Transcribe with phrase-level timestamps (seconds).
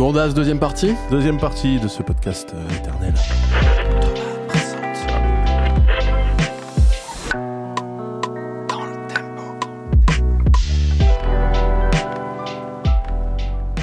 [0.00, 0.94] Bon, Das, deuxième partie.
[1.10, 3.12] Deuxième partie de ce podcast euh, éternel.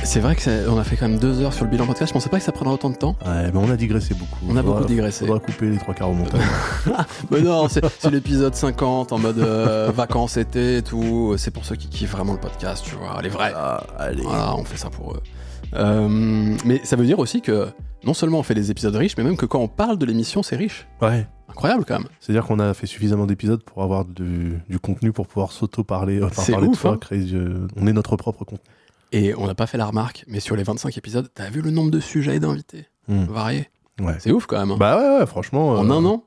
[0.04, 2.10] C'est vrai qu'on a fait quand même deux heures sur le bilan podcast.
[2.10, 3.16] Je pensais pas que ça prendrait autant de temps.
[3.24, 4.40] Ouais, mais on a digressé beaucoup.
[4.50, 5.28] On a beaucoup digressé.
[5.28, 6.42] Faudra couper les trois quarts au montage.
[7.30, 11.36] Mais non, c'est c'est l'épisode 50 en mode euh, vacances, été et tout.
[11.38, 13.22] C'est pour ceux qui kiffent vraiment le podcast, tu vois.
[13.22, 13.54] Les vrais.
[13.56, 14.24] Ah, allez.
[14.24, 15.22] Voilà, on fait ça pour eux.
[15.76, 17.68] Euh, mais ça veut dire aussi que
[18.04, 20.44] non seulement on fait des épisodes riches, mais même que quand on parle de l'émission,
[20.44, 20.88] c'est riche.
[21.02, 21.28] Ouais.
[21.50, 22.08] Incroyable quand même.
[22.20, 26.28] C'est-à-dire qu'on a fait suffisamment d'épisodes pour avoir du, du contenu pour pouvoir s'auto-parler, euh,
[26.34, 26.98] C'est parler ouf, de soi, hein.
[26.98, 28.60] créer, euh, on est notre propre contenu.
[29.14, 31.72] Et on n'a pas fait la remarque, mais sur les 25 épisodes, t'as vu le
[31.72, 33.24] nombre de sujets et d'invités Hmm.
[33.24, 33.70] variés?
[34.02, 34.16] Ouais.
[34.20, 34.72] C'est ouf quand même.
[34.72, 34.78] hein.
[34.78, 35.70] Bah ouais, ouais, franchement.
[35.70, 36.24] en euh, un an,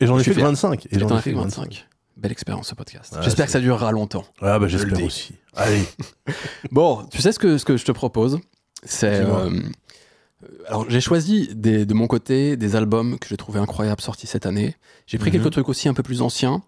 [0.00, 0.46] Et j'en ai fait que fier.
[0.46, 0.86] 25.
[0.86, 1.87] Et et j'en ai fait 25.
[2.18, 3.16] Belle expérience ce podcast.
[3.22, 4.24] J'espère que ça durera longtemps.
[4.42, 5.34] Ah bah j'espère aussi.
[5.54, 5.82] Allez.
[6.72, 8.40] Bon, tu sais ce que, ce que je te propose
[8.82, 9.20] C'est.
[9.24, 9.50] Euh,
[10.66, 14.46] alors, j'ai choisi des- de mon côté des albums que j'ai trouvé incroyables sortis cette
[14.46, 14.76] année.
[15.06, 15.36] J'ai pris Mhm.
[15.38, 16.62] quelques trucs aussi un peu plus anciens.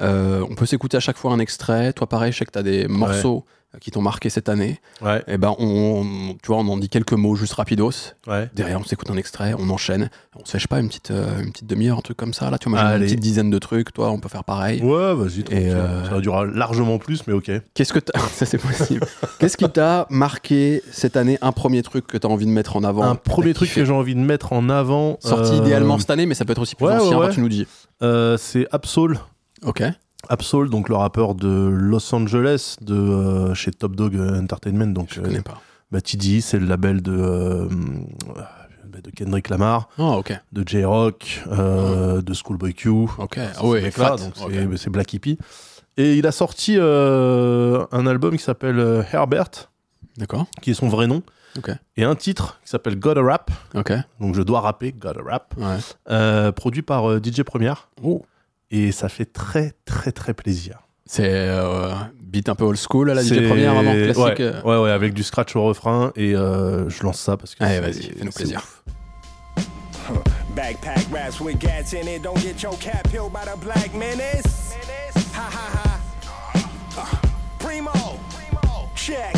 [0.00, 1.92] Euh, on peut s'écouter à chaque fois un extrait.
[1.92, 3.44] Toi, pareil, je sais que tu as des morceaux
[3.80, 4.80] qui t'ont marqué cette année.
[5.00, 5.22] Ouais.
[5.26, 5.66] Et ben, on,
[6.02, 7.90] on- tu vois, on en dit quelques mots juste rapidos.
[8.26, 8.50] Ouais.
[8.54, 10.10] Derrière, on s'écoute un extrait, on enchaîne.
[10.36, 12.50] On se pas, une petite, euh, une petite demi-heure, un truc comme ça.
[12.50, 13.92] Là, tu vois, une petite dizaine de trucs.
[13.92, 14.82] Toi, on peut faire pareil.
[14.82, 17.50] Ouais, vas-y, euh, Ça durera largement plus, mais ok.
[17.74, 18.00] Qu'est-ce que
[18.32, 19.06] ça c'est possible.
[19.38, 21.38] Qu'est-ce qui t'a marqué cette année?
[21.42, 23.02] Un premier truc que t'as envie de mettre en avant?
[23.02, 25.18] Un premier truc que j'ai envie de mettre en avant.
[25.20, 27.28] sorti euh, idéalement cette année, mais ça peut être aussi plus ouais, ancien.
[27.30, 27.66] Tu nous dis.
[28.02, 29.18] euh, c'est Absol.
[29.64, 29.82] Ok.
[30.28, 34.86] Absol, donc le rappeur de Los Angeles, de euh, chez Top Dog Entertainment.
[34.92, 35.60] Donc, Je euh, connais pas.
[35.90, 37.68] bah, TD, c'est le label de, euh,
[39.02, 40.32] de Kendrick Lamar, Ah ok.
[40.52, 42.88] de J-Rock, euh, de Schoolboy Q.
[42.90, 43.34] Ok.
[43.34, 43.90] C'est Ah ouais.
[43.90, 44.52] c'est Ok.
[44.76, 45.38] c'est Black Hippie.
[45.96, 49.70] Et il a sorti euh, un album qui s'appelle euh, Herbert,
[50.16, 50.46] D'accord.
[50.62, 51.22] qui est son vrai nom,
[51.98, 53.50] et un titre qui s'appelle Gotta Rap,
[54.20, 55.76] donc je dois rapper, Gotta Rap, Ouais.
[56.10, 57.88] euh, produit par euh, DJ Première.
[58.02, 58.22] Oh.
[58.72, 60.78] Et ça fait très très très plaisir.
[61.04, 64.16] C'est euh, beat un peu old school à la C'est- DJ première avant classique.
[64.18, 64.62] Ouais, euh.
[64.62, 67.62] ouais, ouais, avec du scratch au refrain et euh, je lance ça parce que.
[67.62, 68.60] Allez, vas-y, fais-nous plaisir.
[68.60, 68.82] ouf.
[70.56, 72.22] Backpack raps with gats in it.
[72.22, 74.74] Don't get your cap peeled by the black menace.
[75.34, 76.00] Ha ha ha.
[76.98, 77.28] Uh,
[77.58, 78.18] Primo.
[78.94, 79.34] Check.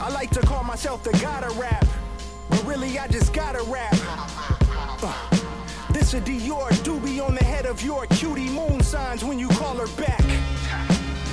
[0.00, 1.84] I like to call myself the god of rap,
[2.50, 3.94] but really I just gotta rap.
[5.02, 5.12] Uh,
[6.12, 9.76] This a Dior doobie on the head of your cutie moon signs when you call
[9.78, 10.20] her back.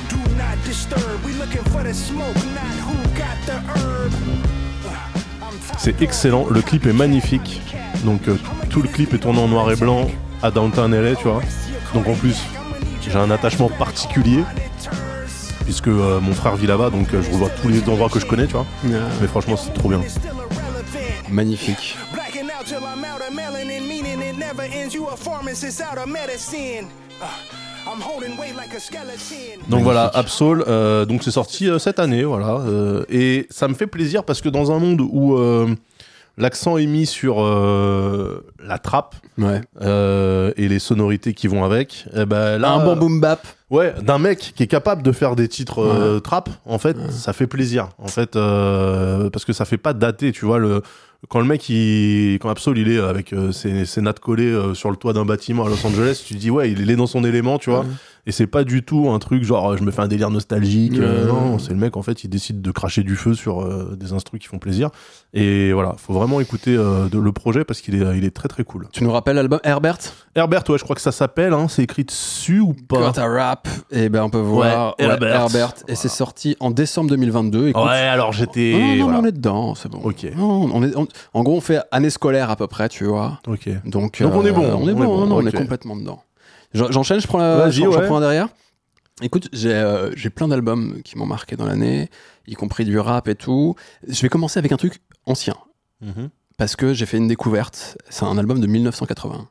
[0.08, 1.22] Do not disturb.
[1.26, 4.14] We looking for the smoke, not who got the herb.
[5.42, 6.48] I'm C'est excellent.
[6.50, 7.62] Le clip est magnifique.
[8.06, 8.38] Donc euh,
[8.70, 10.10] tout le clip est tourné en noir et blanc
[10.42, 11.42] à Downtown LA, tu vois.
[11.94, 12.38] Donc en plus,
[13.02, 14.46] j'ai un attachement particulier
[15.66, 18.26] puisque euh, mon frère vit là-bas, donc euh, je revois tous les endroits que je
[18.26, 18.66] connais, tu vois.
[18.86, 20.00] Ah, Mais franchement, c'est trop bien.
[21.30, 21.98] magnifique.
[24.54, 24.94] Never ends.
[24.94, 26.88] You a pharmacist out of medicine.
[27.88, 29.60] I'm holding weight like a skeleton.
[29.70, 32.60] Donc voilà, Absol, euh, donc c'est sorti euh, cette année, voilà.
[32.68, 35.68] euh, et ça me fait plaisir parce que dans un monde où euh,
[36.38, 39.62] l'accent est mis sur euh, la trappe Ouais.
[39.82, 43.46] euh, et les sonorités qui vont avec, eh ben là, un bon boom bap.
[43.70, 47.34] Ouais, d'un mec qui est capable de faire des titres euh, trap, en fait, ça
[47.34, 47.90] fait plaisir.
[48.00, 50.58] En fait, euh, parce que ça fait pas dater, tu vois.
[50.58, 50.82] Le,
[51.28, 54.74] quand le mec, il, quand Absol, il est avec euh, ses, ses nattes collées euh,
[54.74, 57.08] sur le toit d'un bâtiment à Los Angeles, tu te dis, ouais, il est dans
[57.08, 57.86] son élément, tu vois.
[58.26, 61.00] Et c'est pas du tout un truc genre, euh, je me fais un délire nostalgique.
[61.00, 61.32] euh, Ouais.
[61.32, 64.14] non, c'est le mec, en fait, il décide de cracher du feu sur euh, des
[64.14, 64.90] instrus qui font plaisir.
[65.34, 68.48] Et voilà, faut vraiment écouter euh, de- le projet parce qu'il est, il est très
[68.48, 68.88] très cool.
[68.92, 69.98] Tu nous rappelles l'album Herbert?
[70.36, 73.12] Herbert, ouais, je crois que ça s'appelle, hein, c'est écrit dessus ou pas?
[73.18, 73.68] A rap.
[73.92, 75.74] Et ben on peut voir Ouais, Herbert.
[75.88, 77.68] Et c'est sorti en décembre 2022.
[77.70, 78.72] Écoute, Ouais, alors j'étais.
[78.74, 79.20] Non, non, non, voilà.
[79.20, 80.00] on est dedans, c'est bon.
[80.04, 80.26] Ok.
[80.36, 83.40] Non, on est, on- en gros, on fait année scolaire à peu près, tu vois.
[83.48, 83.70] Ok.
[83.86, 86.24] Donc, Donc on est bon, On est bon, non, on est complètement dedans.
[86.74, 88.06] J'en- J'enchaîne, je prends, la, j'en- ouais.
[88.06, 88.48] prends un derrière.
[89.22, 92.10] Écoute, j'ai euh, j'ai plein d'albums qui m'ont marqué dans l'année,
[92.48, 93.76] y compris du rap et tout.
[94.08, 95.56] Je vais commencer avec un truc ancien,
[96.02, 96.30] Mhm.
[96.58, 97.98] parce que j'ai fait une découverte.
[98.10, 99.48] C'est un album de 1981.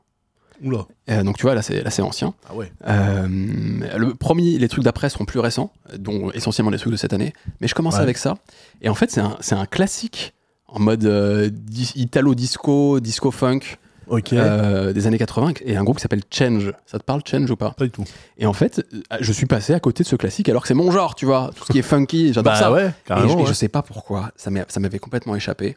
[0.64, 0.86] Oula.
[1.10, 2.34] Euh, donc tu vois, là c'est là, c'est ancien.
[2.48, 2.72] Ah ouais.
[2.88, 7.12] Euh, le premier, les trucs d'après seront plus récents, dont essentiellement les trucs de cette
[7.12, 7.32] année.
[7.60, 8.00] Mais je commence Ouais.
[8.00, 8.38] avec ça.
[8.80, 10.32] Et en fait, c'est un, c'est un classique
[10.66, 11.04] en mode
[11.50, 13.60] di- italo-disco, disco-funk
[14.08, 14.32] Ok.
[14.32, 16.72] euh, des années 80 et un groupe qui s'appelle Change.
[16.86, 17.70] Ça te parle, Change ou pas?
[17.72, 18.04] Pas du tout.
[18.38, 20.74] Et en fait, euh, je suis passé à côté de ce classique alors que c'est
[20.74, 21.50] mon genre, tu vois.
[21.54, 22.72] Tout ce qui est funky, j'adore Bah ça.
[22.72, 25.76] ouais, Et, je, et je sais pas pourquoi, ça m'avait complètement échappé.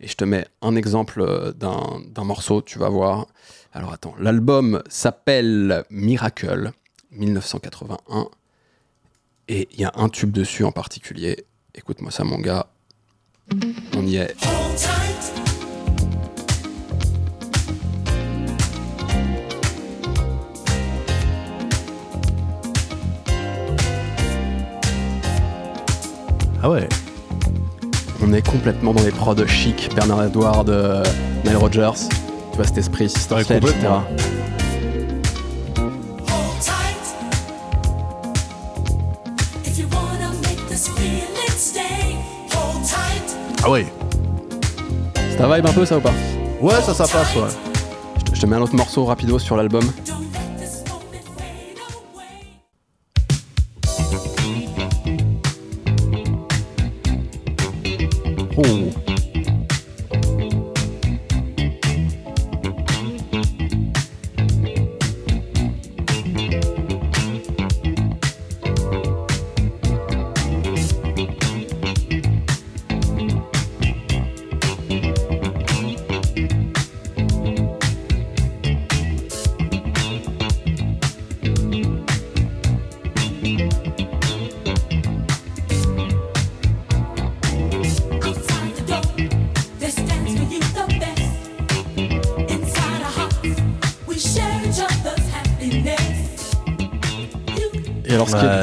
[0.00, 3.26] Et je te mets un exemple euh, d'un d'un morceau, tu vas voir.
[3.74, 6.72] Alors attends, l'album s'appelle Miracle
[7.12, 8.26] 1981.
[9.48, 11.44] Et il y a un tube dessus en particulier.
[11.74, 12.66] Écoute-moi ça, mon gars.
[13.96, 14.34] On y est.
[14.46, 15.39] Hold tight.
[26.62, 26.86] Ah ouais.
[28.22, 31.02] On est complètement dans les prods chic, Bernard Edward, euh,
[31.44, 32.08] Nile Rodgers.
[32.50, 33.88] Tu vois cet esprit, Sister Ouais, Sledge, etc.
[43.62, 43.86] Ah ouais.
[45.36, 46.12] Ça vibe un peu ça ou pas?
[46.60, 47.42] Ouais, ça, ça passe, ouais.
[48.18, 49.84] je te, je te mets un autre morceau rapido sur l'album.
[58.62, 59.09] Oh.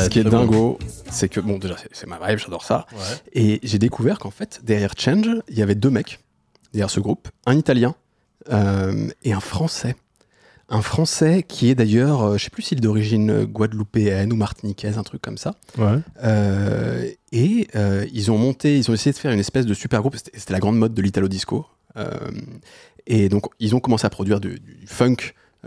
[0.07, 0.77] Ce qui est, dingo,
[1.12, 2.86] c'est que, bon, déjà, c'est- ma vibe, j'adore ça.
[2.92, 3.00] Ouais.
[3.33, 6.19] Et j'ai découvert qu'en fait, derrière Change, il y avait deux mecs,
[6.74, 7.95] derrière ce groupe, un Italien
[8.51, 9.95] euh, et un Français.
[10.69, 14.98] Un Français qui est d'ailleurs, euh, je sais plus s'il est d'origine guadeloupéenne ou martiniquaise,
[14.98, 15.56] un truc comme ça.
[15.77, 16.00] Ouais.
[16.24, 20.01] Euh, et euh, ils ont monté, ils ont essayé de faire une espèce de super
[20.01, 20.18] groupe.
[20.18, 21.65] C'était la grande mode de l'italo disco.
[23.07, 25.15] Et donc ils ont commencé à produire du, du funk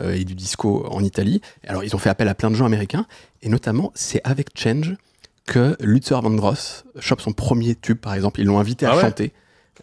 [0.03, 1.41] et du disco en Italie.
[1.67, 3.07] Alors ils ont fait appel à plein de gens américains.
[3.43, 4.95] Et notamment, c'est avec Change
[5.47, 8.41] que Luther Vandross chope son premier tube, par exemple.
[8.41, 9.33] Ils l'ont invité à Ah ouais chanter.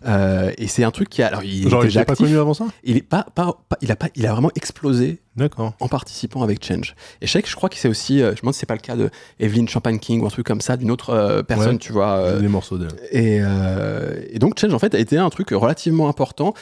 [0.06, 1.28] Euh, et c'est un truc qui a.
[1.28, 3.58] Alors, il Genre, était il déjà était pas connu avant ça Il est pas, pas,
[3.68, 5.20] pas- il a pas, il a vraiment explosé
[5.58, 6.96] en participant avec Change.
[7.22, 8.66] Et je sais que je crois que c'est aussi, euh, je me demande si c'est
[8.68, 11.42] pas le cas de Evelyn Champagne King ou un truc comme ça, d'une autre euh,
[11.42, 11.78] personne, Ouais.
[11.80, 12.12] tu vois.
[12.18, 12.90] euh, des morceaux d'elle.
[13.12, 16.54] et, euh, et donc Change en fait a été un truc relativement important.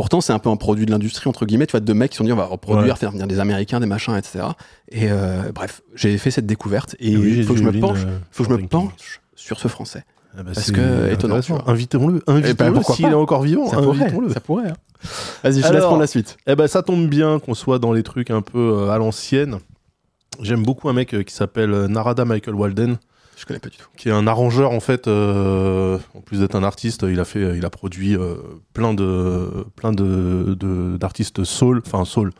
[0.00, 1.66] Pourtant, c'est un peu un produit de l'industrie, entre guillemets.
[1.66, 2.98] Tu vois, deux mecs qui sont dit, on va reproduire, Ouais.
[2.98, 4.44] faire venir des Américains, des machins, etc.
[4.90, 6.96] Et euh, bref, j'ai fait cette découverte.
[7.00, 9.60] Et Oui, il faut que je me penche, euh, faut que je me penche sur
[9.60, 10.04] ce français.
[10.38, 11.38] Ah bah, Parce que étonnant.
[11.66, 13.66] Invitons-le, Eh ben, invitons-le s'il est encore vivant.
[13.68, 14.68] Ça pourrait, ça pourrait.
[14.70, 14.74] hein.
[15.44, 16.38] Vas-y, je te laisse prendre la suite.
[16.46, 19.58] Eh ben, ça tombe bien qu'on soit dans les trucs un peu euh, à l'ancienne.
[20.40, 22.96] J'aime beaucoup un mec euh, qui s'appelle euh, Narada Michael Walden,
[23.40, 23.86] Je connais pas du tout.
[23.96, 25.08] qui est un arrangeur en fait.
[25.08, 28.34] euh, en plus d'être un artiste, il a fait, il a produit euh,
[28.74, 30.54] plein de, plein de,
[30.98, 32.32] d'artistes soul, enfin soul,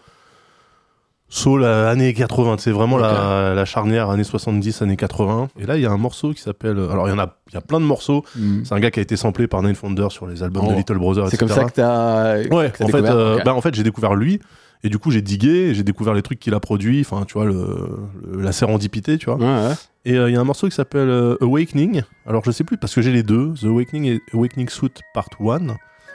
[1.29, 2.57] soul euh, années 80.
[2.59, 5.49] C'est vraiment la, la charnière années 70, années 80.
[5.59, 6.79] Et là, il y a un morceau qui s'appelle.
[6.91, 8.25] Alors, il y en a, il y a plein de morceaux.
[8.65, 10.73] C'est un gars qui a été samplé par Nine Founder sur les albums Oh.
[10.73, 11.29] de Little Brother.
[11.31, 12.37] C'est comme ça que t'as.
[12.49, 14.41] Ouais, que t'as en fait, euh, bah, en fait, j'ai découvert lui.
[14.83, 17.45] Et du coup, j'ai digué, j'ai découvert les trucs qu'il a produits, enfin, tu vois,
[17.45, 17.89] le,
[18.33, 19.37] le- la sérendipité, tu vois.
[19.37, 19.75] Ouais, ouais.
[20.07, 22.03] Et euh, il y a un morceau qui s'appelle euh, Awakening.
[22.27, 25.29] Alors, je sais plus, parce que j'ai les deux, The Awakening et Awakening Suit Part
[25.39, 25.69] 1.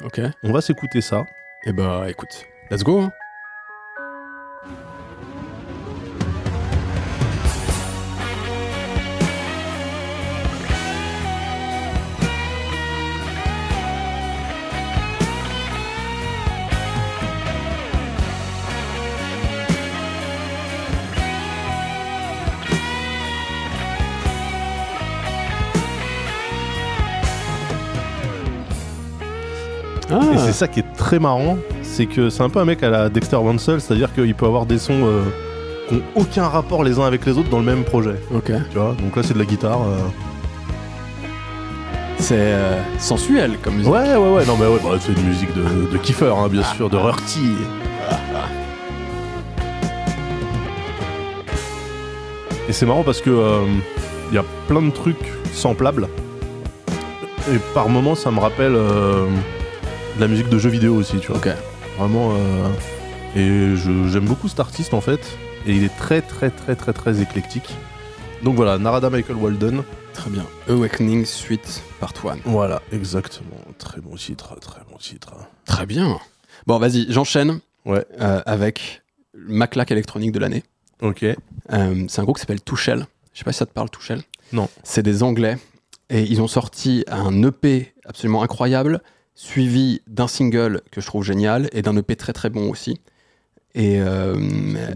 [0.03, 0.19] Ok.
[0.43, 1.23] On va s'écouter ça.
[1.67, 2.99] Et bah, écoute, let's go.
[3.01, 3.11] hein.
[30.55, 33.35] Ça qui est très marrant, c'est que c'est un peu un mec à la Dexter
[33.35, 35.21] Wansel, c'est-à-dire qu'il peut avoir des sons euh,
[35.87, 38.15] qui n'ont aucun rapport les uns avec les autres dans le même projet.
[38.33, 38.51] Ok.
[38.71, 39.81] Tu vois, donc là, c'est de la guitare.
[39.81, 39.97] euh.
[42.17, 43.91] C'est euh, sensuel comme musique.
[43.91, 46.63] Ouais, ouais, ouais, non, mais ouais, bah, c'est une musique de, de kiffer, hein, bien
[46.63, 47.51] sûr, de Rurty.
[52.67, 53.59] Et c'est marrant parce que
[54.31, 56.07] il y a plein de trucs samplables.
[57.53, 59.27] Et par moments, ça me rappelle euh,
[60.15, 61.37] de la musique de jeux vidéo aussi, tu vois.
[61.37, 61.49] Ok.
[61.97, 62.33] Vraiment.
[62.35, 62.69] euh,
[63.35, 65.19] et j'aime beaucoup cet artiste en fait.
[65.65, 67.69] Et il est très, très, très, très, très éclectique.
[68.43, 69.83] Donc voilà, Narada Michael Walden.
[70.13, 70.45] Très bien.
[70.69, 72.37] Awakening Suite Part 1.
[72.45, 73.57] Voilà, exactement.
[73.77, 75.33] Très bon titre, très bon titre.
[75.65, 76.17] Très bien.
[76.67, 78.05] Bon, vas-y, j'enchaîne Ouais.
[78.21, 79.01] euh, avec
[79.35, 80.63] ma claque électronique de l'année.
[81.01, 81.23] Ok.
[81.23, 81.35] Euh,
[82.07, 83.05] c'est un groupe qui s'appelle Touchel.
[83.33, 84.21] Je sais pas si ça te parle, Touchel.
[84.53, 84.69] Non.
[84.83, 85.57] C'est des Anglais.
[86.09, 89.01] Et ils ont sorti un EP absolument incroyable,
[89.35, 92.99] suivi d'un single que je trouve génial et d'un EP très très bon aussi.
[93.73, 94.35] Et euh,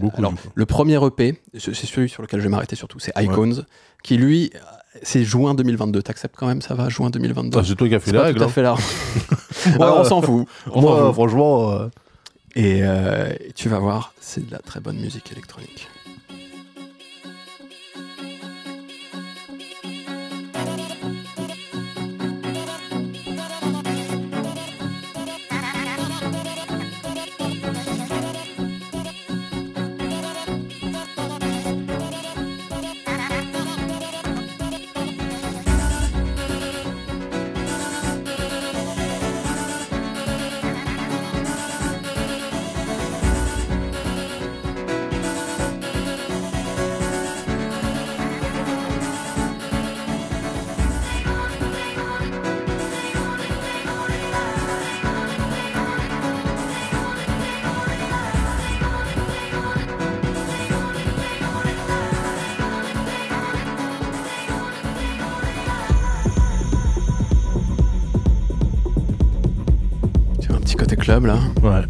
[0.00, 3.64] beaucoup, alors, le premier EP, c'est celui sur lequel je vais m'arrêter surtout, c'est Icons,
[4.02, 4.50] qui lui
[5.02, 6.02] c'est juin 2022.
[6.02, 7.58] T'acceptes quand même, ça va, juin 2022.
[7.58, 8.48] Ah, c'est toi qui as fait à hein.
[8.48, 8.76] fait là.
[9.74, 10.46] Alors on s'en fout.
[10.70, 11.14] On Moi, fout.
[11.14, 11.88] franchement, euh,
[12.56, 15.88] Et euh, tu vas voir, c'est de la très bonne musique électronique.
[71.24, 71.82] Ouais.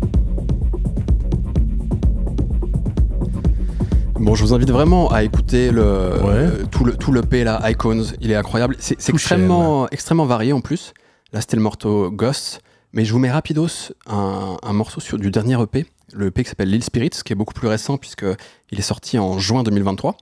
[4.19, 6.67] Bon, je vous invite vraiment à écouter le, Ouais.
[6.71, 8.03] tout le tout le P là, Icons.
[8.21, 8.77] Il est incroyable.
[8.79, 10.93] C'est extrêmement extrêmement varié en plus.
[11.33, 12.61] Là, c'était le morceau Ghost,
[12.93, 16.49] mais je vous mets rapidos un, un morceau sur du dernier EP, le EP qui
[16.49, 18.27] s'appelle Lil Spirits, qui est beaucoup plus récent puisque
[18.73, 20.17] il est sorti en juin 2023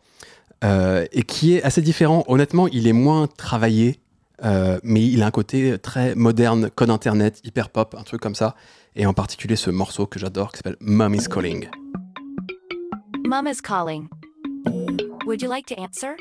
[0.64, 2.24] euh, et qui est assez différent.
[2.28, 4.00] Honnêtement, il est moins travaillé,
[4.44, 8.34] euh, mais il a un côté très moderne, code internet, hyper pop, un truc comme
[8.36, 8.54] ça.
[8.97, 11.68] Et en particulier ce morceau que j'adore qui s'appelle Mommy's Calling.
[13.26, 14.09] Mama's calling.
[15.26, 16.16] Would you like to answer?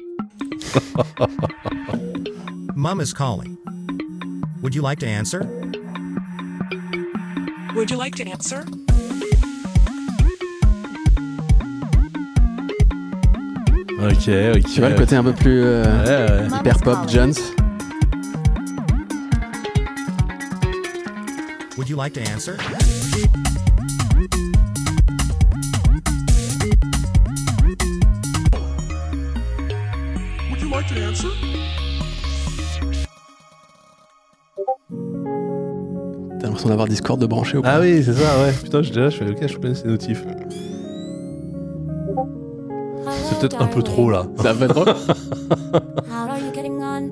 [2.76, 3.58] Mom is calling.
[4.62, 5.48] Would you like to answer?
[7.76, 8.66] Would you like to answer?
[14.00, 14.64] Ok, ok.
[14.74, 16.58] Tu vois le côté un peu plus euh, Ouais, ouais.
[16.60, 17.34] hyper pop, Jones?
[21.88, 22.58] Would you like to answer?
[30.50, 31.30] Would you like to answer?
[36.38, 38.52] T'as l'impression d'avoir Discord de branché ou pas Ah oui, c'est ça, ouais.
[38.62, 40.26] Putain, j'étais là, je fais ok, je peux ces notifs.
[43.30, 44.26] C'est peut-être un peu trop là.
[44.42, 44.90] Ça va être drôle.
[44.90, 47.12] How are you getting on?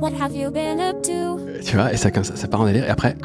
[0.00, 1.27] What have you been up to?
[1.64, 2.84] Tu vois, et ça, comme ça, ça part en délire.
[2.84, 3.16] Et après,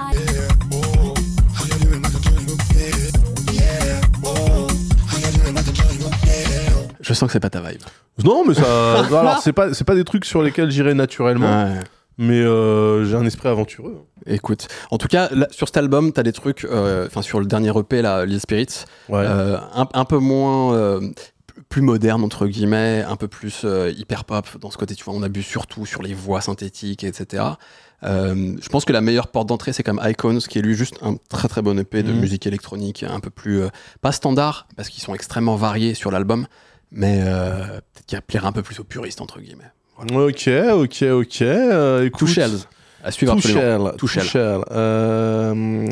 [7.02, 7.82] je sens que c'est pas ta vibe.
[8.24, 9.00] Non, mais ça.
[9.20, 11.80] Alors, c'est pas, c'est pas des trucs sur lesquels j'irais naturellement, Ouais.
[12.18, 14.06] mais euh, j'ai un esprit aventureux.
[14.26, 17.46] Écoute, en tout cas, là, sur cet album, t'as des trucs, euh, enfin sur le
[17.46, 19.18] dernier EP, là, Lil Spirits, Ouais.
[19.26, 21.02] euh, un, un peu moins, euh,
[21.70, 24.96] plus moderne entre guillemets, un peu plus euh, hyper pop dans ce côté.
[24.96, 27.44] Tu vois, on abuse surtout sur les voix synthétiques, etc.
[28.04, 30.96] Euh, je pense que la meilleure porte d'entrée, c'est comme Icons, qui est lui juste
[31.02, 32.20] un très très bon EP de Mhm.
[32.20, 33.70] musique électronique, un peu plus euh,
[34.02, 36.48] pas standard, parce qu'ils sont extrêmement variés sur l'album,
[36.92, 39.72] mais euh, peut-être qu'il plaira un peu plus aux puristes entre guillemets.
[40.14, 41.42] Ok, ok, ok.
[41.44, 42.60] Euh, écoute, Two Shells,
[43.04, 43.92] à suivre absolument.
[44.72, 45.86] Euh,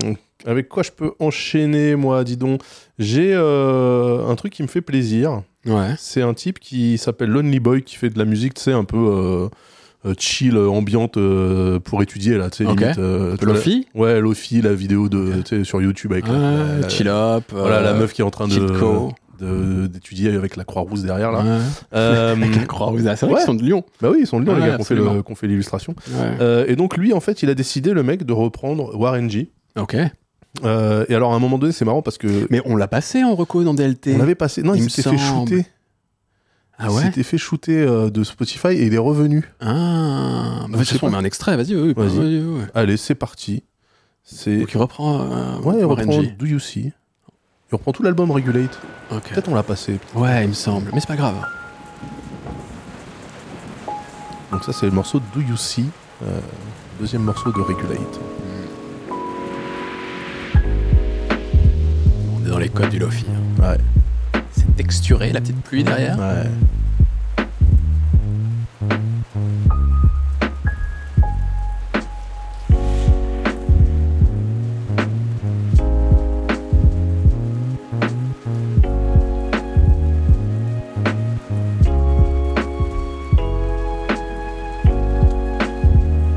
[0.46, 2.62] avec quoi je peux enchaîner, moi, dis donc?
[3.00, 5.43] J'ai un truc qui me fait plaisir.
[5.65, 5.93] Ouais.
[5.98, 8.84] C'est un type qui s'appelle Lonely Boy qui fait de la musique, tu sais, un
[8.84, 9.50] peu
[10.17, 12.79] chill, euh, ambiante euh, pour étudier, là, tu sais, Ok.
[12.79, 12.98] limite.
[12.98, 16.27] euh, Un peu tu vois, Lofi la- Ouais, Lofi, la vidéo de, sur YouTube avec
[16.27, 17.43] la- Ouais, la, Chill Up.
[17.51, 18.58] voilà, la euh, meuf qui est en train de
[19.88, 21.39] d'étudier avec la croix rousse derrière, là.
[21.39, 21.60] Ouais.
[21.96, 23.01] Euh, Avec la croix rouge.
[23.08, 23.39] Ah, C'est vrai ouais.
[23.41, 23.84] qu'ils sont de Lyon.
[24.00, 25.96] bah oui, ils sont de Lyon, les gars, qui ont fait ont fait l'illustration.
[26.39, 29.50] Euh, et donc, lui, en fait, il a décidé, le mec, de reprendre Warren G.
[29.79, 29.96] Ok.
[30.65, 32.27] Euh, et alors, à un moment donné, c'est marrant parce que.
[32.50, 34.15] Mais on l'a passé en reco dans DLT.
[34.17, 34.62] On avait passé.
[34.63, 35.65] Non, il il s'était fait shooter.
[36.83, 39.47] Ah Il ouais s'était fait shooter euh, de Spotify et il est revenu.
[39.61, 40.65] Ah.
[40.67, 41.75] Bah, de toute façon, on met un extrait, vas-y.
[41.75, 42.17] Oui, Vas-y.
[42.19, 42.61] oui, oui.
[42.73, 43.63] Allez, c'est parti.
[44.23, 44.57] C'est.
[44.59, 46.33] Donc il reprend euh, Ouais, il reprend G.
[46.38, 46.91] Do You See.
[47.71, 48.77] Il reprend tout l'album Regulate.
[49.11, 49.29] Ok.
[49.29, 50.00] Peut-être on l'a passé.
[50.15, 50.89] Ouais, il me semble.
[50.93, 51.35] Mais c'est pas grave.
[54.51, 55.85] Donc, ça, c'est le morceau Do You See.
[56.23, 56.39] euh,
[57.00, 58.19] deuxième morceau de Regulate.
[62.35, 63.25] On est dans les codes du Lofi.
[63.61, 63.77] Ouais.
[64.81, 66.17] Texturé, la petite pluie derrière.
[66.17, 66.50] Ouais.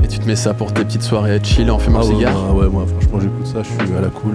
[0.03, 2.35] Et tu te mets ça pour tes petites soirées chill en fumant Ah ouais, cigare.
[2.39, 4.35] moi, ouais, moi, franchement, j'écoute ça, je suis à la cool.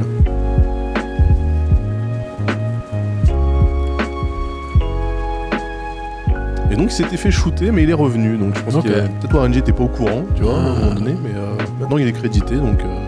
[6.80, 8.38] Donc il s'était fait shooter, mais il est revenu.
[8.38, 10.94] Donc je pense que peut-être ORNG n'était pas au courant, tu vois, à un moment
[10.96, 12.80] donné, mais euh, maintenant il est crédité, donc.
[12.82, 13.06] euh,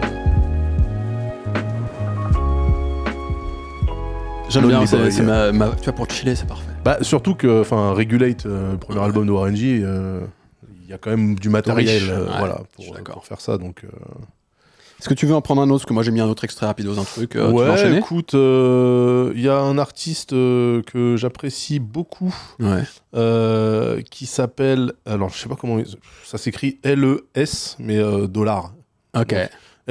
[4.50, 6.68] J'aime bien, c'est ma, ma- tu vois, pour chiller, c'est parfait.
[6.84, 10.20] Bah, surtout que, enfin, Regulate, euh, le premier album de ORNG, euh,
[10.84, 13.58] il y a quand même du matériel, euh, ouais, voilà, pour, pour faire ça.
[13.58, 13.88] Donc, euh,
[15.02, 15.80] Est-ce que tu veux en prendre un autre?
[15.80, 17.36] Parce que moi j'ai mis un autre extrait rapidos, un truc.
[17.36, 22.84] euh, ouais, écoute, euh, il y a un artiste euh, que j'apprécie beaucoup, Ouais.
[23.16, 25.82] euh, qui s'appelle, alors je sais pas comment,
[26.24, 28.74] ça s'écrit L-E-S, mais euh, dollar.
[29.18, 29.34] Ok.
[29.34, 29.48] Euh,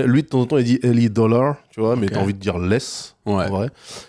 [0.07, 2.12] Lui, de temps en temps, il dit L-E dollar, tu vois, mais Ok.
[2.12, 3.49] t'as envie de dire less, Ouais.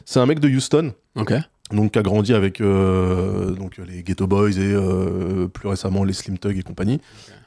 [0.06, 0.94] C'est un mec de Houston.
[1.16, 1.34] Ok.
[1.74, 6.14] Donc qui a grandi avec euh, donc les Ghetto Boys et euh, plus récemment les
[6.14, 7.00] Slim Tug et compagnie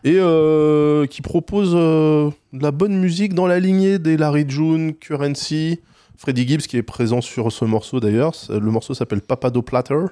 [0.03, 5.81] et euh, qui propose de la bonne musique dans la lignée des Larry June, Currency,
[6.17, 8.35] Freddie Gibbs qui est présent sur ce morceau d'ailleurs.
[8.49, 10.05] Le morceau s'appelle Papado Platter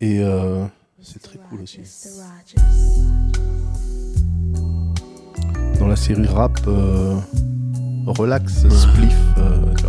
[0.00, 0.20] et
[1.00, 1.80] c'est très cool aussi.
[5.78, 6.58] Dans la série rap
[8.06, 9.16] Relax Spliff,
[9.76, 9.87] tu vois.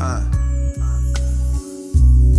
[0.00, 0.22] Uh.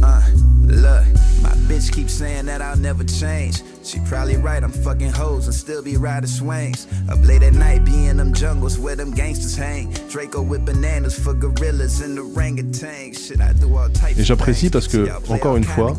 [0.03, 0.21] Uh,
[0.65, 1.05] look,
[1.41, 3.61] my bitch keeps saying that I'll never change.
[3.83, 6.87] She probably right, I'm fucking hoes and still be riding swings.
[7.09, 9.91] Up late at night, be in them jungles where them gangsters hang.
[10.09, 13.27] Draco with bananas for gorillas and orangutans.
[13.27, 15.97] Shit, I do all types Et j'apprécie parce que, encore une fois,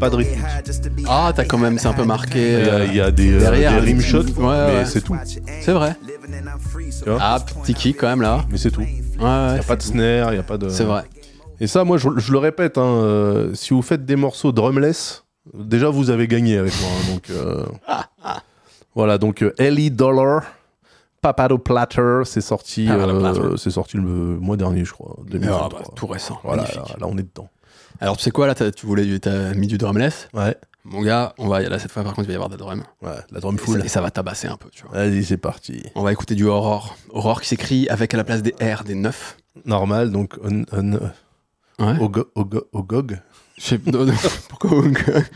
[0.00, 2.52] pas de be Ah, t'as quand même, c'est un peu marqué.
[2.60, 5.02] Il y a, euh, il y a des, euh, derrière, des rim shots, ouais, c'est
[5.02, 5.16] tout.
[5.60, 5.96] C'est vrai.
[7.20, 8.44] Ah, petit kick quand même là.
[8.50, 8.82] Mais c'est tout.
[9.18, 10.68] Il n'y a pas de snare, il n'y a pas de.
[10.68, 11.04] C'est vrai.
[11.60, 15.24] Et ça, moi, je, je le répète, hein, euh, si vous faites des morceaux drumless,
[15.54, 16.90] déjà vous avez gagné avec moi.
[16.90, 17.64] hein, donc euh,
[18.94, 20.42] voilà, donc euh, Ellie Dollar,
[21.22, 23.56] Papado Platter, c'est sorti, Platter.
[23.56, 25.68] c'est sorti le mois dernier, je crois, Ah, 2023.
[25.70, 26.38] bah, tout récent.
[26.44, 27.48] Voilà, là, là, on est dedans.
[28.00, 30.28] Alors tu sais quoi là, tu voulais, t'as mis du drumless.
[30.34, 30.54] Ouais,
[30.88, 32.82] Mon gars, on va là cette fois par contre il va y avoir des drums.
[33.02, 33.80] ouais, la drum Et full.
[33.80, 34.92] ça, et ça va tabasser un peu, tu vois.
[34.96, 35.82] Vas-y, c'est parti.
[35.94, 36.96] On va écouter du Aurore.
[37.10, 39.36] Aurore qui s'écrit avec à la place des R des 9.
[39.64, 41.00] Normal, donc on, on-
[41.78, 41.98] Ouais.
[42.00, 43.20] Ogo- Ogo- Ogog,
[43.58, 44.14] Je sais non, non,
[44.48, 44.70] pourquoi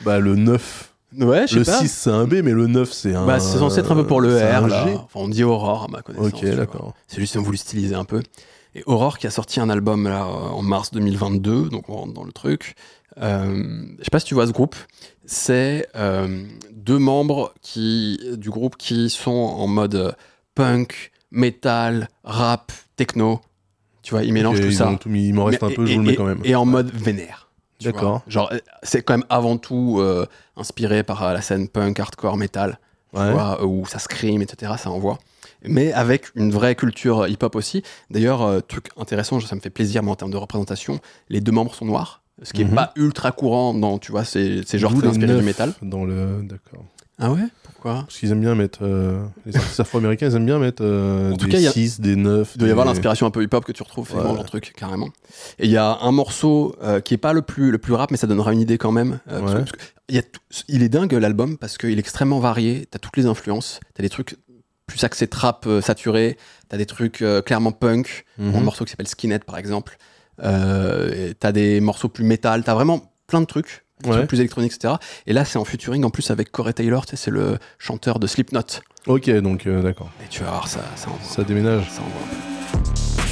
[0.06, 0.94] bah le 9.
[1.18, 1.78] Ouais, je sais Le pas.
[1.80, 3.26] 6 c'est un B, mais le 9 c'est un.
[3.26, 4.86] Bah, c'est censé être un peu pour le R là.
[4.94, 6.32] Enfin, on dit Aurore à ma connaissance.
[6.42, 6.94] Ok, d'accord.
[7.08, 8.22] C'est juste ont voulu styliser un peu.
[8.74, 12.22] Et Aurore qui a sorti un album là en mars 2022, donc on rentre dans
[12.24, 12.74] le truc.
[13.20, 14.77] Euh, je sais pas si tu vois ce groupe.
[15.27, 20.12] C'est euh, deux membres qui du groupe qui sont en mode euh,
[20.55, 23.40] punk, metal, rap, techno.
[24.03, 24.88] Tu vois, ils mélangent tout ils ça.
[24.88, 26.16] ont tout mis- il m'en reste Mais- un peu, je et- vous le mets et-
[26.16, 26.40] quand même.
[26.44, 27.49] Et en mode vénère.
[27.83, 28.23] D'accord.
[28.27, 32.79] Genre, euh, c'est quand même avant tout euh, inspiré par la scène punk, hardcore, metal
[33.12, 33.33] tu Ouais.
[33.33, 34.73] vois, où ça scream, etc.
[34.79, 35.18] Ça envoie.
[35.64, 37.83] Mais avec une vraie culture hip-hop aussi.
[38.11, 41.51] D'ailleurs, euh, truc intéressant, ça me fait plaisir, mais en termes de représentation, les deux
[41.53, 42.74] membres sont noirs, ce qui est Mhm.
[42.74, 45.72] pas ultra courant dans, tu vois, ces, ces genres très inspirés du métal.
[45.83, 46.42] Dans le.
[46.42, 46.85] D'accord.
[47.22, 47.42] Ah ouais?
[47.64, 48.05] Pourquoi?
[48.07, 48.79] Parce qu'ils aiment bien mettre.
[48.83, 51.72] euh, les artistes afro-américains, ils aiment bien mettre euh, En tout des cas, y a-
[51.72, 52.53] 6, des 9.
[52.55, 54.22] Il doit y avoir l'inspiration un peu hip-hop que tu retrouves Ouais.
[54.22, 55.09] dans leur truc, carrément.
[55.59, 58.11] Et il y a un morceau euh, qui est pas le plus, le plus rap,
[58.11, 59.20] mais ça donnera une idée quand même.
[59.29, 59.55] parce que- Ouais.
[59.59, 62.87] parce que il, y a tout- il est dingue l'album parce qu'il est extrêmement varié.
[62.90, 63.81] T'as toutes les influences.
[63.94, 64.37] T'as des trucs
[64.87, 66.37] plus axés trap saturé.
[66.70, 68.24] T'as des trucs clairement punk.
[68.38, 68.55] Mhm.
[68.57, 69.98] Un morceau qui s'appelle Skinhead par exemple.
[70.42, 72.62] Euh, t'as des morceaux plus métal.
[72.64, 73.85] T'as vraiment plein de trucs.
[74.03, 74.16] des Ouais.
[74.16, 74.94] trucs plus électroniques, etc.
[75.26, 78.18] Et là, c'est en featuring en plus avec Corey Taylor, tu sais, c'est le chanteur
[78.18, 78.61] de Slipknot.
[79.07, 80.11] Ok, donc euh, d'accord.
[80.24, 81.20] Et tu vas voir, ça, ça envoie.
[81.29, 81.85] Ça déménage.
[81.90, 83.31] Ça envoie.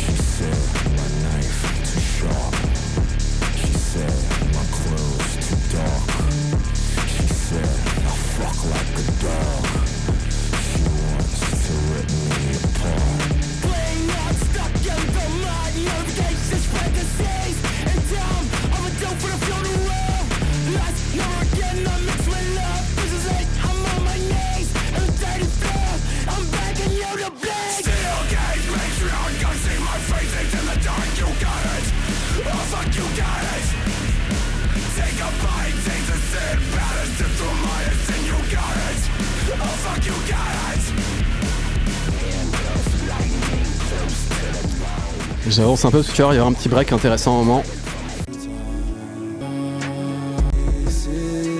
[45.50, 47.40] J'avance un peu parce que tu vas voir, il y aura un petit break intéressant
[47.40, 47.62] au moment.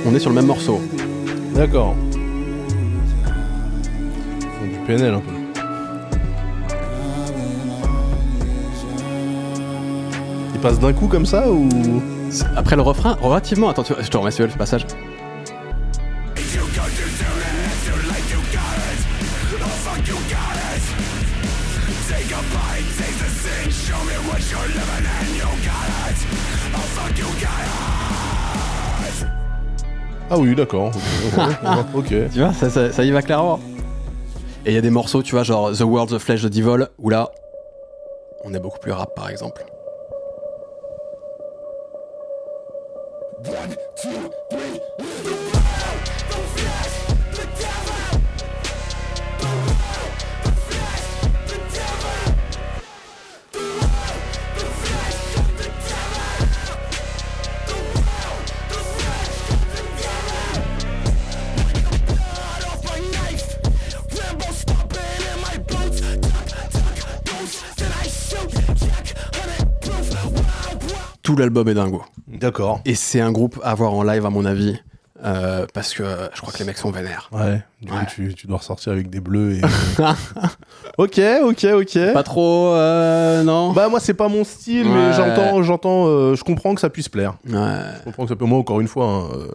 [0.06, 0.80] On est sur le même morceau.
[1.54, 1.96] D'accord.
[4.62, 5.32] Du PNL un peu.
[10.54, 11.68] Il passe d'un coup comme ça ou?
[12.56, 14.86] Après le refrain, relativement, attends, tu vois, je te remercie le passage.
[30.30, 30.90] Ah oui, d'accord.
[31.94, 32.06] ok.
[32.32, 33.58] Tu vois, ça, ça- ça y va clairement.
[34.66, 36.86] Et il y a des morceaux, tu vois, genre The World's of Flesh de Devil,
[36.98, 37.30] où là,
[38.44, 39.64] on est beaucoup plus rap par exemple.
[44.02, 44.08] Tout
[71.38, 72.02] l'album est dingo.
[72.26, 72.80] D'accord.
[72.84, 74.78] Et c'est un groupe à voir en live, à mon avis,
[75.24, 77.28] euh, parce que euh, je crois que les mecs sont vénères.
[77.32, 77.62] Ouais.
[77.80, 79.60] Du coup, tu, tu dois ressortir avec des bleus et.
[80.98, 82.12] ok, ok, ok.
[82.12, 84.92] Pas trop, euh, non Bah moi c'est pas mon style, Ouais.
[84.94, 87.34] mais j'entends, j'entends, euh, je comprends que ça puisse plaire.
[87.48, 87.54] Ouais.
[88.00, 88.44] Je comprends que ça peut.
[88.44, 89.46] Moi encore une fois, hein, euh,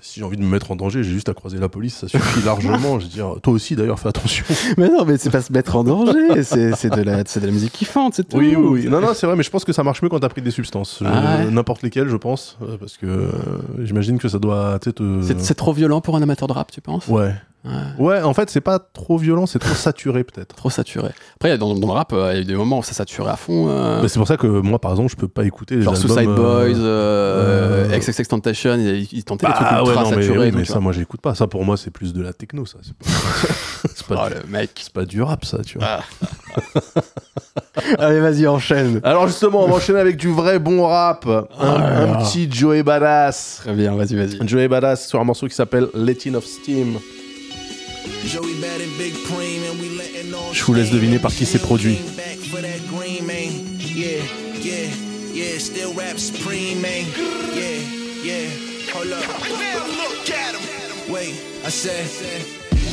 [0.00, 2.08] si j'ai envie de me mettre en danger, j'ai juste à croiser la police, ça
[2.08, 2.98] suffit largement.
[2.98, 4.44] Je veux dire, toi aussi d'ailleurs, fais attention.
[4.76, 7.52] Mais non, mais c'est pas se mettre en danger, c'est de, la- c'est de la
[7.52, 8.36] musique kiffante, c'est tout.
[8.38, 8.88] Oui, oui, oui.
[8.90, 10.50] Non, non, c'est vrai, mais je pense que ça marche mieux quand t'as pris des
[10.50, 11.02] substances.
[11.04, 11.50] Ah ouais.
[11.50, 13.28] N'importe lesquelles, je pense, parce que
[13.82, 14.90] j'imagine que ça doit, te.
[15.38, 17.06] C'est trop violent pour un amateur de rap, tu penses?
[17.08, 17.32] Ouais.
[17.62, 17.72] Ouais.
[17.98, 20.56] Ouais, en fait, c'est pas trop violent, c'est trop saturé peut-être.
[20.56, 21.10] Trop saturé.
[21.34, 23.32] Après, dans, dans le rap, euh, il y a eu des moments où ça saturait
[23.32, 23.66] à fond.
[23.68, 25.94] euh, Mais c'est pour ça que moi, par exemple, je peux pas écouter les genre
[25.94, 30.02] albums, Suicide euh, Boys, euh, euh, XXX Tentation, ils, tentaient des Ah trucs ouais, ultra
[30.04, 30.38] non, mais, saturés.
[30.38, 31.34] oui, donc, mais ça, moi, j'écoute pas.
[31.34, 32.78] Ça, pour moi, c'est plus de la techno, ça.
[32.82, 32.94] C'est
[34.06, 34.70] pas, Oh, du- le mec.
[34.76, 36.00] c'est pas du rap, ça, tu vois.
[37.98, 39.00] Allez, vas-y, enchaîne.
[39.04, 41.26] Alors, justement, on va enchaîner avec du vrai bon rap.
[41.26, 43.58] Un, Ah un petit Joey Badass.
[43.64, 44.48] Très bien, vas-y, vas-y.
[44.48, 46.98] Joey Badass sur un morceau qui s'appelle Letting of Steam.
[50.52, 51.98] Je vous laisse deviner par qui c'est produit.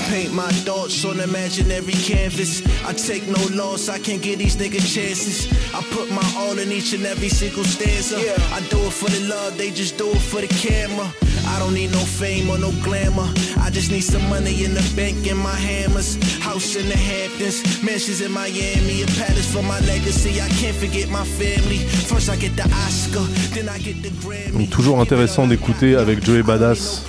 [0.08, 0.28] Yeah, yeah, yeah.
[0.28, 2.62] Yeah, yeah, paint my thoughts on imaginary canvas.
[2.86, 5.48] I take no loss, I can't give these niggas chances.
[5.74, 8.18] I put my all in each and every single stanza.
[8.18, 11.12] I do it for the love, they just do it for the camera.
[11.48, 13.28] I don't need no fame or no glamour.
[13.62, 16.18] I just need some money in the bank and my hammers.
[16.42, 20.42] House in the Hamptons, mansions in Miami, a palace for my legacy.
[20.42, 21.80] I can't forget my family.
[22.08, 24.66] First I get the Oscar, then I get the Grammy.
[24.68, 27.04] Donc, toujours intéressant d'écouter avec Joey Badass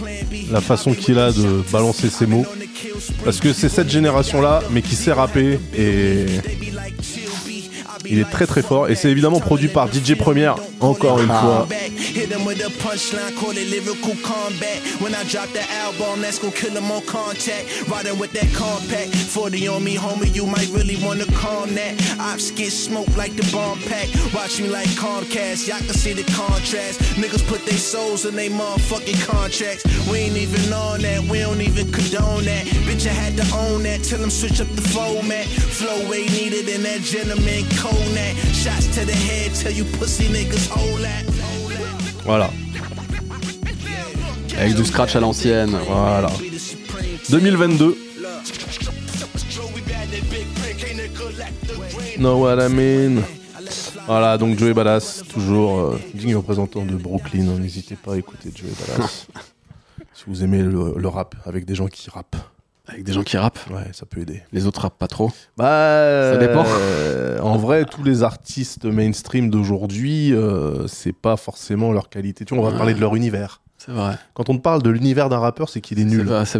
[0.51, 2.47] la façon qu'il a de balancer ses mots.
[3.25, 6.27] Parce que c'est cette génération-là, mais qui sait rapper et
[8.11, 8.89] il est très très fort.
[8.89, 11.69] Et c'est évidemment produit par DJ Première, encore une fois.
[11.99, 14.79] Hit him with a punchline, call it lyrical combat.
[15.01, 17.89] When I drop the album, that's gonna kill him on contact.
[17.89, 21.95] Riding with that compact, 40 on me, homie, you might really wanna calm that.
[22.21, 24.09] Ops get smoked like the bomb pack.
[24.33, 27.01] Watch me like Comcast, y'all can see the contrast.
[27.21, 29.85] Niggas put their souls in they motherfucking contracts.
[30.09, 32.65] We ain't even on that, we don't even condone that.
[32.87, 35.47] Bitch, I had to own that, tell them switch up the format.
[35.47, 38.35] Flow way needed in that gentleman Konak.
[38.55, 41.58] Shots to the head, tell you pussy niggas hold that.
[42.25, 42.51] Voilà.
[44.59, 45.77] Avec du scratch à l'ancienne.
[45.87, 46.31] Voilà.
[47.31, 47.97] 2022.
[52.19, 53.23] Know what I mean.
[54.07, 57.47] Voilà, donc Joey Badass, toujours euh, digne représentant de Brooklyn.
[57.49, 59.27] hein, N'hésitez pas à écouter Joey Badass.
[60.15, 62.37] si vous aimez le, le rap avec des gens qui rappent,
[62.89, 63.59] Avec des gens qui rappent.
[63.71, 64.43] ouais, ça peut aider.
[64.53, 65.31] Les autres rappent pas trop.
[65.57, 66.65] Bah, Ça dépend.
[66.67, 72.45] euh, en vrai, tous les artistes mainstream d'aujourd'hui, euh, c'est pas forcément leur qualité.
[72.45, 72.79] Tu vois, on va Ouais.
[72.79, 73.61] parler de leur univers.
[73.77, 74.17] C'est vrai.
[74.35, 76.29] Quand on te parle de l'univers d'un rappeur, c'est qu'il est nul.
[76.47, 76.59] c'est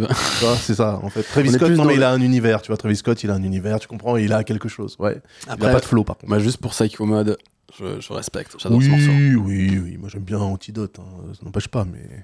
[0.59, 1.23] c'est ça, en fait.
[1.23, 2.61] Travis Scott, non, mais il a un univers.
[2.61, 4.95] Tu vois, Travis Scott, il a un univers, tu comprends, il a quelque chose.
[4.99, 5.19] Ouais.
[5.47, 6.29] il Après, a pas de flow, par contre.
[6.29, 7.37] moi, juste pour Psycho Mode,
[7.77, 8.55] je, je respecte.
[8.57, 9.45] J'adore Oui, ce morceau.
[9.47, 9.97] oui, oui.
[9.97, 10.97] Moi, j'aime bien Antidote.
[10.99, 12.23] hein, Ça n'empêche pas, mais.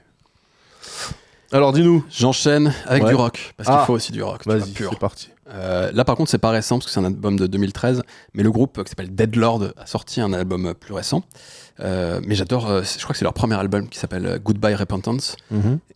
[1.52, 2.04] Alors, dis-nous.
[2.10, 3.10] J'enchaîne avec Ouais.
[3.10, 3.54] du rock.
[3.58, 3.78] Parce Ah.
[3.78, 4.46] qu'il faut aussi du rock.
[4.46, 5.30] Vas-y, c'est parti.
[5.54, 8.02] Euh, là, par contre, c'est pas récent parce que c'est un album de 2013.
[8.34, 11.24] Mais le groupe euh, qui s'appelle Deadlord a sorti un album euh, plus récent.
[11.82, 15.36] Euh, mais j'adore, je crois que c'est leur premier album qui s'appelle Goodbye Repentance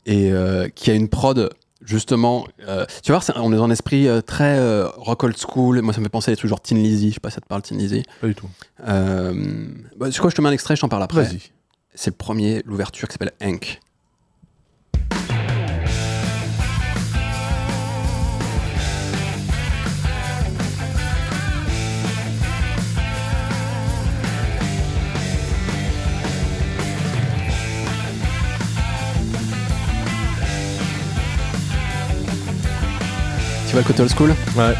[0.06, 1.50] et euh, qui a une prod
[1.86, 2.46] justement.
[2.68, 5.82] euh, tu vois, on est dans un esprit euh, très euh, rock old school.
[5.82, 7.10] Moi, ça me fait penser à des trucs genre Tin Lizzy.
[7.10, 8.04] Je sais pas si ça te parle, Tin Lizzy.
[8.22, 8.50] Pas du tout.
[8.86, 11.24] Bah, je crois que je te mets un extrait, je t'en parle après.
[11.24, 11.40] Vas-y.
[11.96, 13.80] C'est le premier, l'ouverture qui s'appelle Hank.
[33.70, 34.74] Tu le côté old school Ouais.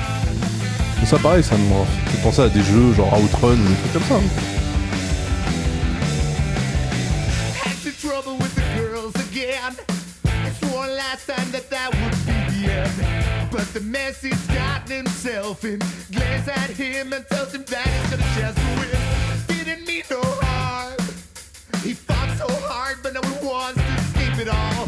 [1.06, 4.04] Ça, pareil, ça me fait penser à des jeux genre Outrun ou des trucs comme
[4.04, 4.16] ça.
[4.16, 4.22] hein.
[7.64, 9.76] Had some trouble with the girls again.
[10.26, 13.50] I swore last time that that would be the end.
[13.52, 15.80] But the mess he's gotten himself in.
[16.12, 19.58] Glares at him and tells him that he's gonna just win.
[19.66, 20.98] Didn't mean no harm.
[21.84, 24.88] He fought so hard, but now he wants to escape it all.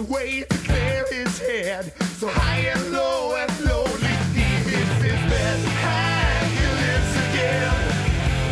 [0.00, 1.92] The way to clear his head.
[2.18, 5.58] So high and low and slowly he hits his bed.
[5.84, 7.74] And he lives again.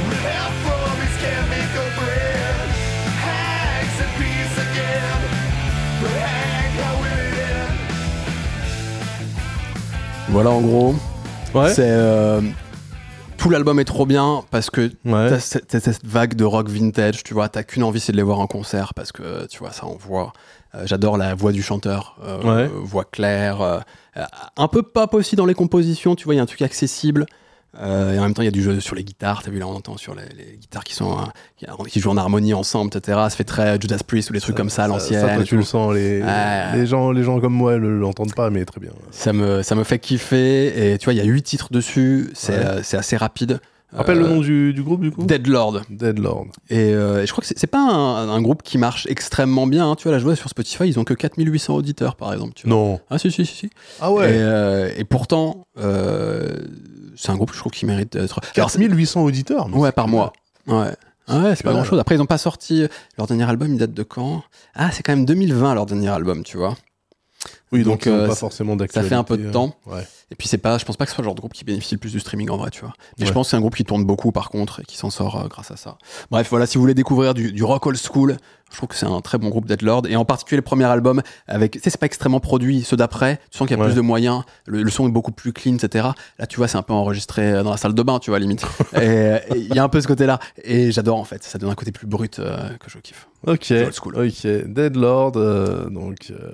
[0.08, 2.68] With help from his chemical friend.
[3.24, 5.20] Hangs in peace again.
[6.02, 7.76] But Hank, how will it end?
[10.28, 10.94] Voilà en gros.
[11.54, 11.72] Ouais.
[11.72, 12.42] C'est euh,
[13.38, 15.30] tout l'album est trop bien parce que Ouais.
[15.30, 18.18] t'as cette, t'as cette vague de rock vintage, tu vois, t'as qu'une envie, c'est de
[18.18, 20.34] les voir en concert parce que tu vois ça envoie.
[20.74, 22.70] Euh, J'adore la voix du chanteur, euh, Ouais.
[22.74, 23.80] voix claire, euh,
[24.56, 27.26] un peu pop aussi dans les compositions, tu vois, il y a un truc accessible.
[27.78, 29.42] Euh, et en même temps, il y a du jeu sur les guitares.
[29.42, 32.16] T'as vu là, on entend sur les, les guitares qui sont euh, qui, jouent en
[32.16, 33.18] harmonie ensemble, etc.
[33.24, 35.44] Ça fait très Judas Priest ou des trucs comme ça à l'ancienne.
[35.44, 35.94] Tu le sens.
[35.94, 36.22] Les,
[36.74, 38.90] les, gens, les gens comme moi ne l'entendent pas, mais très bien.
[39.10, 40.92] Ça me, ça me fait kiffer.
[40.92, 42.30] Et tu vois, il y a huit titres dessus.
[42.34, 42.80] C'est Ouais.
[42.82, 43.60] c'est assez rapide.
[43.92, 45.80] Rappelle Euh, le nom du, du groupe, du coup Dead Lord.
[45.88, 46.48] Dead Lord.
[46.68, 49.90] Et, euh, et je crois que c'est pas un, un groupe qui marche extrêmement bien.
[49.90, 49.96] hein.
[49.96, 52.52] Tu vois, là, je vois sur Spotify, ils ont que 4800 auditeurs, par exemple.
[52.54, 52.76] Tu vois.
[52.76, 53.00] Non.
[53.08, 53.54] Ah, si, si, si.
[53.54, 53.70] si.
[54.00, 54.30] Ah ouais.
[54.30, 56.58] Et, euh, et pourtant, euh,
[57.16, 58.40] c'est un groupe, je trouve, qui mérite d'être.
[58.56, 59.68] Alors, c'est- 4800 auditeurs.
[59.74, 60.32] Ouais, par mois.
[60.66, 60.90] Ouais.
[61.26, 61.98] Ah Ouais, c'est pas grand chose.
[61.98, 62.86] Après, ils ont pas sorti.
[63.16, 64.42] Leur dernier album, il date de quand?
[64.74, 66.76] Ah, c'est quand même 2020, leur dernier album, tu vois.
[67.72, 69.74] Oui, donc, Donc, euh, pas ça- forcément Ça fait un peu de euh, temps.
[69.86, 70.06] Ouais.
[70.30, 71.64] Et puis, c'est pas, je pense pas que ce soit le genre de groupe qui
[71.64, 72.92] bénéficie le plus du streaming en vrai, tu vois.
[73.18, 73.28] Mais Ouais.
[73.28, 75.36] je pense que c'est un groupe qui tourne beaucoup, par contre, et qui s'en sort
[75.40, 75.96] euh, grâce à ça.
[76.30, 78.36] Bref, voilà, si vous voulez découvrir du, du rock old school,
[78.70, 80.02] je trouve que c'est un très bon groupe Dead Lord.
[80.08, 82.82] Et en particulier, le premier album, avec, tu sais, c'est pas extrêmement produit.
[82.84, 83.88] Ceux d'après, tu sens qu'il y a Ouais.
[83.88, 84.42] plus de moyens.
[84.66, 86.08] Le, le son est beaucoup plus clean, etc.
[86.38, 88.66] Là, tu vois, c'est un peu enregistré dans la salle de bain, tu vois, limite.
[89.00, 90.38] et il y a un peu ce côté-là.
[90.62, 91.42] Et j'adore, en fait.
[91.44, 93.28] Ça donne un côté plus brut euh, que je kiffe.
[93.46, 94.16] Ok, old school.
[94.18, 94.46] ok.
[94.66, 96.50] Dead Lord, euh, donc, euh,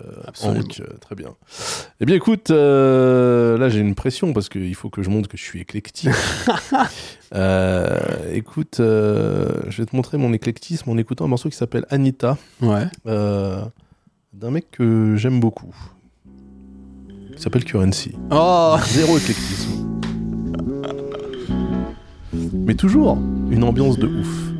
[1.04, 1.34] très bien.
[2.00, 5.36] Eh bien, écoute, euh, là j'ai une pression parce qu'il faut que je montre que
[5.36, 6.10] je suis éclectique.
[7.34, 7.98] Euh,
[8.32, 12.36] écoute, euh, je vais te montrer mon éclectisme en écoutant un morceau qui s'appelle Anita,
[12.62, 12.84] Ouais.
[13.04, 15.74] d'un mec que j'aime beaucoup,
[17.34, 18.12] qui s'appelle Currency.
[18.30, 19.98] Oh Zéro éclectisme.
[22.52, 23.18] Mais toujours
[23.50, 24.52] une ambiance de ouf.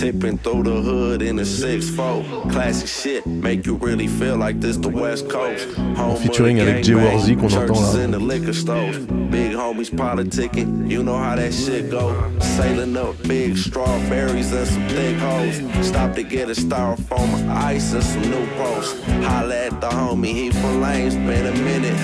[0.00, 2.52] Tipping through the hood in a 6-4.
[2.52, 5.66] Classic shit, make you really feel like this the West Coast.
[5.96, 8.04] Home featuring avec Jay Warzy qu'on entend là.
[8.04, 8.98] in the liquor stores.
[9.30, 12.14] Big homies politicking, you know how that shit go.
[12.40, 15.62] Sailing up big strawberries and some thick hoes.
[15.86, 19.02] Stop to get a styrofoam of ice and some new posts.
[19.24, 21.96] Holla at the homie, he from lanes, been a minute.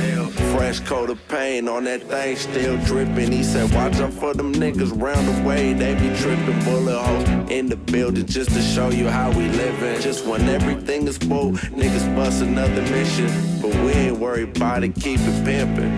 [0.52, 3.32] Fresh coat of paint on that thing, still dripping.
[3.32, 7.50] He said, Watch out for them niggas round the way, they be tripping bullet holes
[7.50, 10.00] in the building just to show you how we living.
[10.00, 13.28] Just when everything is full, niggas bust another mission.
[13.60, 15.92] But we ain't worried about it, keep it pimping.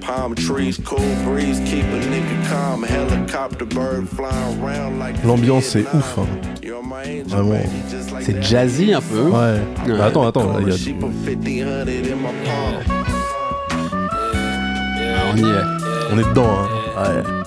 [0.00, 2.82] Palm trees, cool breeze, keep a nigga calm.
[2.82, 6.18] Helicopter bird flying around like L'ambiance est ouf.
[6.18, 6.26] hein.
[6.62, 8.20] You're my angel, Vraiment.
[8.22, 9.22] C'est jazzy un peu.
[9.28, 9.60] Ouais.
[9.86, 9.96] Ouais.
[9.98, 12.82] Bah, attends, attends, là, il y a She du- put 50, 100 in my palm.
[14.02, 16.12] Ah, on y est.
[16.12, 16.58] On est dedans.
[16.58, 16.68] Hein.
[17.02, 17.39] Ouais.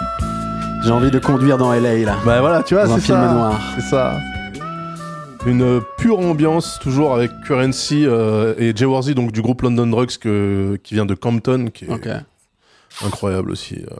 [0.83, 2.17] J'ai envie de conduire dans LA là.
[2.25, 3.33] Bah voilà, tu vois, c'est film ça.
[3.33, 3.61] noir.
[3.75, 4.17] C'est ça.
[5.45, 10.17] Une pure ambiance, toujours avec Currency euh, et Jay Warzy, donc du groupe London Drugs
[10.19, 11.89] que, qui vient de Compton, qui est
[13.03, 13.75] incroyable aussi.
[13.75, 13.95] euh.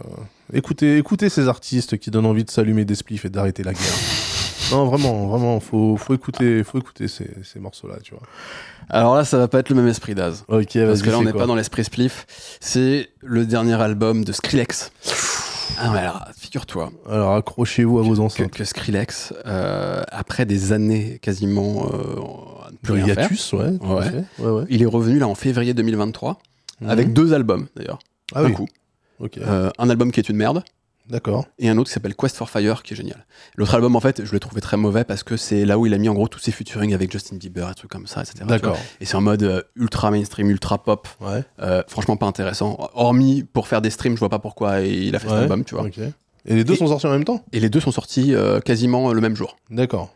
[0.54, 3.94] Écoutez, écoutez ces artistes qui donnent envie de s'allumer des spliffs et d'arrêter la guerre.
[4.72, 8.24] non, vraiment, vraiment, faut, faut écouter, faut écouter ces, ces morceaux-là, tu vois.
[8.90, 10.44] Alors là, ça va pas être le même esprit d'Az.
[10.48, 12.26] Ok, Parce que là, on n'est pas dans l'esprit spliff.
[12.62, 14.92] C'est le dernier album de Skrillex.
[15.80, 16.22] Ah ouais, alors,
[16.54, 18.52] figure-toi Alors accrochez-vous à vos enceintes.
[18.52, 22.16] que Skrillex, euh, après des années quasiment euh,
[22.84, 23.76] plus rien faire, hiatus, à Ouais.
[24.38, 24.64] ouais, ouais.
[24.70, 26.38] il est revenu là en février 2023
[26.88, 27.14] avec Mhm.
[27.16, 27.98] deux albums d'ailleurs.
[28.36, 28.54] Ah oui.
[28.54, 28.68] coup.
[29.40, 30.64] Euh, un album qui est une merde
[31.10, 31.46] d'accord.
[31.58, 33.26] et un autre qui s'appelle Quest for Fire qui est génial.
[33.56, 35.94] L'autre album en fait, je l'ai trouvé très mauvais parce que c'est là où il
[35.96, 38.46] a mis en gros tous ses featuring avec Justin Bieber et trucs comme ça, etc.
[38.48, 38.78] D'accord.
[39.02, 41.08] Et c'est en mode euh, ultra mainstream, ultra pop.
[41.22, 41.44] Ouais.
[41.62, 42.78] Euh, franchement pas intéressant.
[42.94, 45.74] Hormis pour faire des streams, je vois pas pourquoi il a fait cet album, tu
[45.74, 45.86] vois.
[46.46, 47.44] Et les deux Et- sont sortis en même temps?
[47.54, 49.56] Et les deux sont sortis euh, quasiment le même jour.
[49.70, 50.14] D'accord.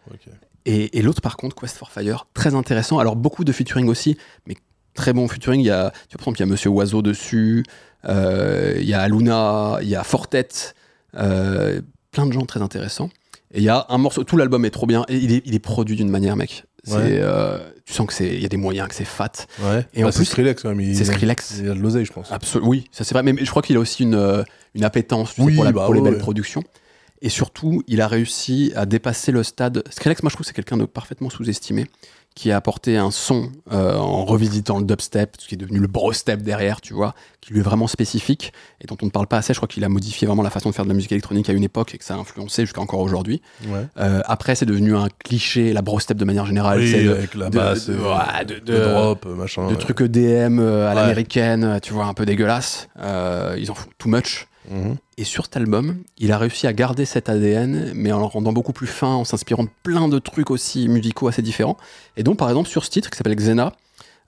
[0.66, 3.00] Et, et l'autre par contre, Quest for Fire, très intéressant.
[3.00, 4.56] Alors beaucoup de featuring aussi, mais
[4.94, 5.62] très bon featuring.
[5.62, 7.64] Il y a, tu vois, par exemple, il y a Monsieur Oiseau dessus,
[8.06, 10.48] euh, il y a Aluna, il y a Fortet,
[11.16, 13.10] euh, plein de gens très intéressants.
[13.54, 15.56] Et il y a un morceau, tout l'album est trop bien, et il est, il
[15.56, 16.96] est produit d'une manière, mec, Ouais.
[17.22, 19.32] euh, tu sens que c'est, il y a des moyens, que c'est fat.
[19.62, 19.86] Ouais.
[19.94, 20.94] Et en Bah, c'est plus, Skrillex quand même.
[20.94, 21.56] c'est Skrillex.
[21.60, 22.30] Il y a de l'oseille, je pense.
[22.32, 22.70] Absolument.
[22.70, 23.24] Oui, ça c'est vrai.
[23.24, 24.44] Mais, mais je crois qu'il a aussi une,
[24.78, 26.20] une appétence tu sais, Oui, pour, la- bah pour les belles ouais.
[26.20, 26.64] productions.
[27.24, 29.84] Et surtout, il a réussi à dépasser le stade.
[29.90, 31.88] Skrillex, moi je trouve, c'est quelqu'un de parfaitement sous-estimé
[32.36, 35.88] qui a apporté un son euh, en revisitant le dubstep, ce qui est devenu le
[35.88, 39.38] brostep derrière, tu vois, qui lui est vraiment spécifique et dont on ne parle pas
[39.38, 39.54] assez.
[39.56, 41.54] Je crois qu'il a modifié vraiment la façon de faire de la musique électronique à
[41.54, 43.42] une époque et que ça a influencé jusqu'à encore aujourd'hui.
[43.68, 43.88] Ouais.
[43.98, 46.78] Euh, après, c'est devenu un cliché, la brostep de manière générale.
[46.82, 49.66] Oui, c'est de- avec la basse, de- euh, ouais, de- drop, machin.
[49.66, 49.78] de ouais.
[49.80, 52.88] trucs EDM euh, à l'américaine, tu vois, un peu dégueulasse.
[53.58, 54.48] Ils en font too much.
[54.71, 54.97] Mhm.
[55.19, 58.53] Et sur cet album, il a réussi à garder cet ADN, mais en le rendant
[58.53, 61.77] beaucoup plus fin, en s'inspirant de plein de trucs aussi musicaux assez différents.
[62.17, 63.73] Et donc, par exemple, sur ce titre qui s'appelle Xena,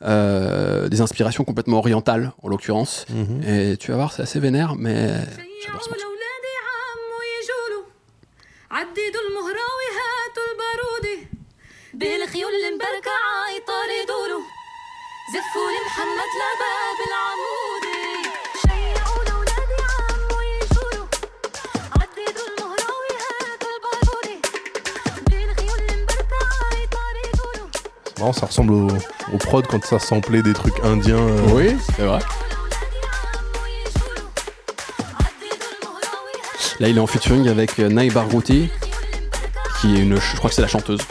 [0.03, 3.07] euh, des inspirations complètement orientales, en l'occurrence.
[3.11, 3.43] Mhm.
[3.49, 5.09] Et tu vas voir, c'est assez vénère, mais
[5.65, 6.09] j'adore ce morceau.
[6.15, 7.85] ولادي عمو يجولوا
[8.71, 11.19] عددوا المهراوي هاتوا البارودي
[11.95, 14.41] بالخيول المبركعة يطاردوا له
[15.35, 18.18] زفوا لي محمد لباب العمودي
[28.20, 28.88] marrant, ça ressemble au,
[29.34, 31.18] au prod quand ça samplait des trucs indiens.
[31.18, 32.20] euh, Oui, c'est vrai.
[36.80, 38.70] Là, il est en featuring avec euh, Nai Barghouti,
[39.82, 41.02] qui est une, je crois que c'est la chanteuse.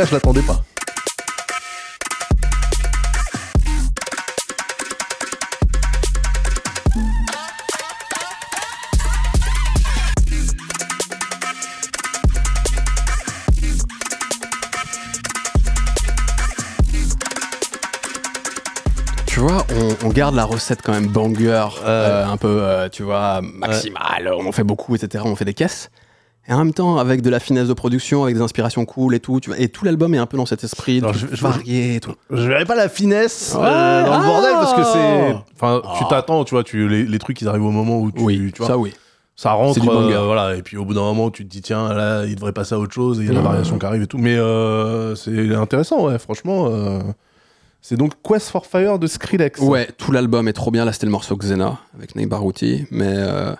[0.00, 0.62] Derboca, je l'attendais pas.
[19.26, 23.02] Tu vois, on, on garde la recette quand même banger, euh, un peu, euh, tu
[23.02, 24.30] vois, maximale.
[24.36, 25.24] On en fait beaucoup, etc.
[25.26, 25.90] On fait des caisses.
[26.50, 29.20] Et en même temps, avec de la finesse de production, avec des inspirations cool et
[29.20, 29.38] tout.
[29.40, 31.40] Tu vois, et tout l'album est un peu dans cet esprit Alors, de je- je-
[31.42, 32.12] varié et tout.
[32.30, 34.26] Je verrais pas la finesse Ouais, euh, dans le ah.
[34.26, 35.36] bordel parce que c'est.
[35.54, 36.06] Enfin, tu Ah.
[36.10, 38.20] t'attends, tu vois, tu, les, les trucs ils arrivent au moment où tu.
[38.20, 38.92] Oui, tu vois, ça oui.
[39.36, 42.26] Ça rentre, euh, voilà, et puis au bout d'un moment, tu te dis, tiens, là,
[42.26, 43.46] il devrait passer à autre chose, et il y a la Ouais.
[43.46, 44.18] variation qui arrive et tout.
[44.18, 46.66] Mais euh, c'est intéressant, ouais, franchement.
[46.68, 46.98] euh,
[47.80, 49.60] C'est donc Quest for Fire de Skrillex.
[49.60, 50.84] Ouais, tout l'album est trop bien.
[50.84, 52.84] Là, c'était le morceau Xena avec Ney Barouti.
[52.90, 53.54] Mais euh,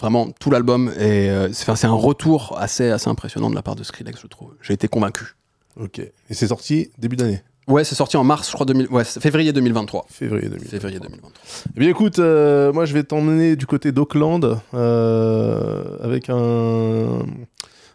[0.00, 1.28] vraiment, tout l'album est.
[1.30, 4.54] euh, c'est un retour assez, assez impressionnant de la part de Skrillex, je trouve.
[4.62, 5.36] J'ai été convaincu.
[5.78, 5.98] Ok.
[5.98, 7.42] Et c'est sorti début d'année?
[7.68, 8.88] Ouais, c'est sorti en mars, je crois, 2000...
[8.88, 10.06] ouais, février 2023.
[10.08, 10.70] Février 2023.
[10.70, 11.30] Février 2023.
[11.76, 17.20] Eh bien écoute, euh, moi je vais t'emmener du côté d'Auckland euh, avec un,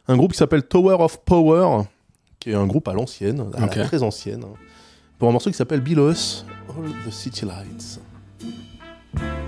[0.07, 1.83] un groupe qui s'appelle Tower of Power,
[2.39, 4.53] qui est un groupe à l'ancienne, la très ancienne, hein,
[5.19, 6.15] pour un morceau qui s'appelle Below All
[7.05, 7.99] the City Lights.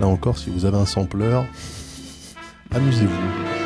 [0.00, 1.40] Là encore, si vous avez un sampler,
[2.74, 3.57] amusez-vous.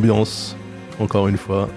[0.00, 0.56] L'ambiance,
[0.98, 1.68] encore une fois.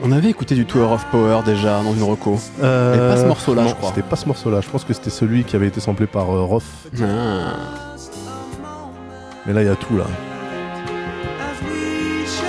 [0.00, 2.38] On avait écouté du Tower of Power déjà dans une reco.
[2.62, 3.88] Euh, Mais pas ce morceau-là, je crois.
[3.88, 4.60] C'était pas ce morceau-là.
[4.60, 6.62] Je pense que c'était celui qui avait été samplé par euh, Roth.
[7.02, 7.56] Ah.
[9.44, 10.04] Mais là, il y a tout là.
[11.40, 12.46] As we share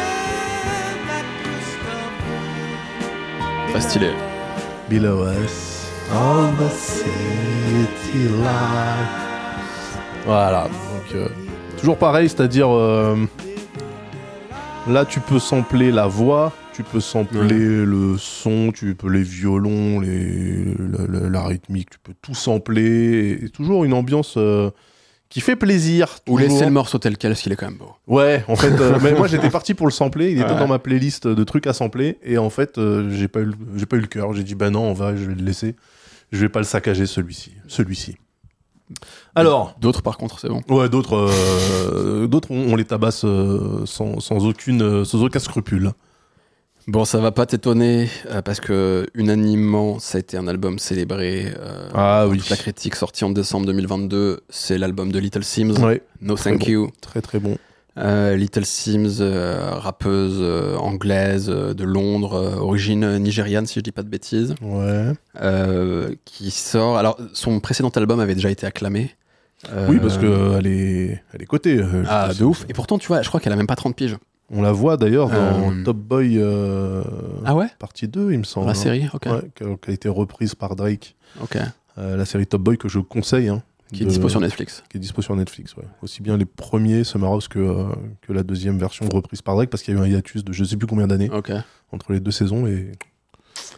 [1.07, 1.97] that crystal
[3.71, 4.11] Très stylé.
[4.91, 8.27] Below us, the city.
[10.27, 10.63] Voilà.
[10.65, 11.29] Donc, euh,
[11.79, 13.15] toujours pareil, c'est-à-dire euh,
[14.89, 19.99] là, tu peux sampler la voix, tu peux sampler le son, tu peux les violons,
[19.99, 23.37] les, la, la- la rythmique, tu peux tout sampler.
[23.41, 24.69] Et, et toujours une ambiance euh,
[25.29, 26.07] qui fait plaisir.
[26.27, 26.39] Ou toujours.
[26.39, 27.93] laisser le morceau tel quel, parce qu'il est quand même beau.
[28.07, 30.59] Ouais, en fait, euh, mais moi j'étais parti pour le sampler, il était Ouais.
[30.59, 33.53] dans ma playlist de trucs à sampler, et en fait, euh, j'ai pas eu, le-
[33.75, 34.33] j'ai pas eu le cœur.
[34.33, 35.75] J'ai dit bah non, on va, je vais le laisser,
[36.31, 38.17] je vais pas le saccager celui-ci, celui-ci.
[39.35, 40.61] Alors, D'autres, par contre, c'est bon.
[40.69, 45.39] ouais, d'autres, euh, d'autres, on, on les tabasse euh, sans, sans aucune, euh, sans aucun
[45.39, 45.91] scrupule.
[46.87, 51.53] Bon, ça va pas t'étonner euh, parce que unanimement, ça a été un album célébré.
[51.93, 52.39] Ah oui.
[52.39, 55.77] toute La critique sorti en décembre 2022, c'est l'album de Little Sims.
[55.83, 56.65] Ouais, No Thank bon.
[56.65, 56.91] You.
[57.01, 57.57] très très bon.
[57.99, 64.03] Euh, Little Sims, euh, rappeuse euh, anglaise de Londres, origine nigériane si je dis pas
[64.03, 65.13] de bêtises, Ouais.
[66.25, 66.97] qui sort.
[66.97, 69.15] Alors, son précédent album avait déjà été acclamé.
[69.89, 71.83] Oui, parce que elle est, elle est cotée.
[72.07, 72.65] Ah, de ouf.
[72.69, 74.17] Et pourtant, tu vois, je crois qu'elle a même pas 30 piges.
[74.51, 76.41] On la voit d'ailleurs dans Top Boy
[77.45, 77.67] Ah ouais?
[77.79, 78.67] partie 2, il me semble.
[78.67, 78.75] La hein.
[78.75, 79.25] série Ok.
[79.25, 79.41] Ouais,
[79.81, 81.15] qui a, été reprise par Drake.
[81.41, 81.57] Ok.
[81.97, 83.49] La série Top Boy que je conseille.
[83.49, 83.61] hein,
[83.93, 84.83] Qui est de- dispo sur Netflix.
[84.89, 85.83] Qui est dispo sur Netflix, ouais.
[86.03, 87.87] Aussi bien les premiers Summer House que, euh,
[88.21, 90.53] que la deuxième version reprise par Drake parce qu'il y a eu un hiatus de
[90.53, 91.29] je sais plus combien d'années
[91.91, 92.91] entre les deux saisons et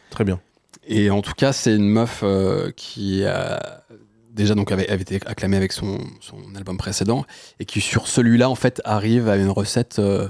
[0.10, 0.40] très bien.
[0.88, 3.84] Et en tout cas, c'est une meuf euh, qui a
[4.32, 7.26] déjà donc avait, avait été acclamée avec son, son album précédent
[7.60, 10.28] et qui sur celui-là en fait arrive à une recette euh,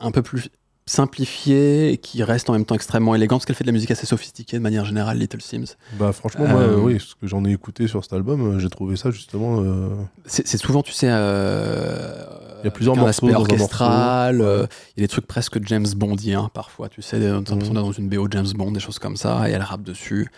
[0.00, 0.48] un peu plus
[0.86, 3.90] simplifiée et qui reste en même temps extrêmement élégante parce qu'elle fait de la musique
[3.90, 5.76] assez sophistiquée de manière générale, Little Sims.
[5.98, 8.68] Bah franchement, moi, Euh, oui, ce que j'en ai écouté sur cet album, euh, j'ai
[8.70, 9.60] trouvé ça justement.
[9.62, 9.88] euh,
[10.26, 12.24] C'est souvent, tu sais, euh,
[12.62, 14.36] Il y a plusieurs morceaux aspect orchestral.
[14.40, 17.62] Il y a des trucs presque James Bondiens parfois, tu sais, on a l'impression Mhm.
[17.74, 20.28] d'être dans une BO James Bond, des choses comme ça, et elle rappe dessus.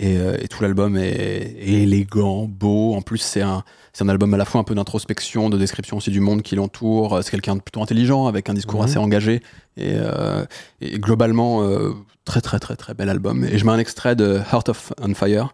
[0.00, 2.94] Et, euh, et tout l'album est, est élégant, beau.
[2.94, 5.96] En plus, c'est un, c'est un album à la fois un peu d'introspection, de description
[5.96, 7.18] aussi du monde qui l'entoure.
[7.22, 8.86] C'est quelqu'un de plutôt intelligent, avec un discours Mhm.
[8.86, 9.42] assez engagé.
[9.76, 10.44] Et, euh,
[10.80, 11.94] et globalement, euh,
[12.24, 13.44] très très très très bel album.
[13.44, 15.52] Et je mets un extrait de Heart of on Fire.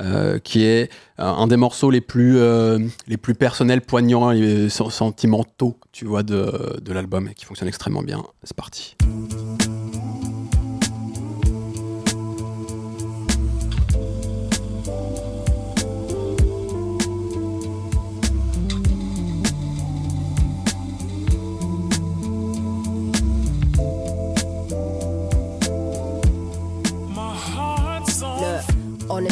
[0.00, 2.78] euh, qui est euh, un des morceaux les plus, euh,
[3.08, 7.68] les plus personnels, poignants et sen- sentimentaux, tu vois, de, de l'album, et qui fonctionne
[7.68, 8.22] extrêmement bien.
[8.42, 8.96] C'est parti.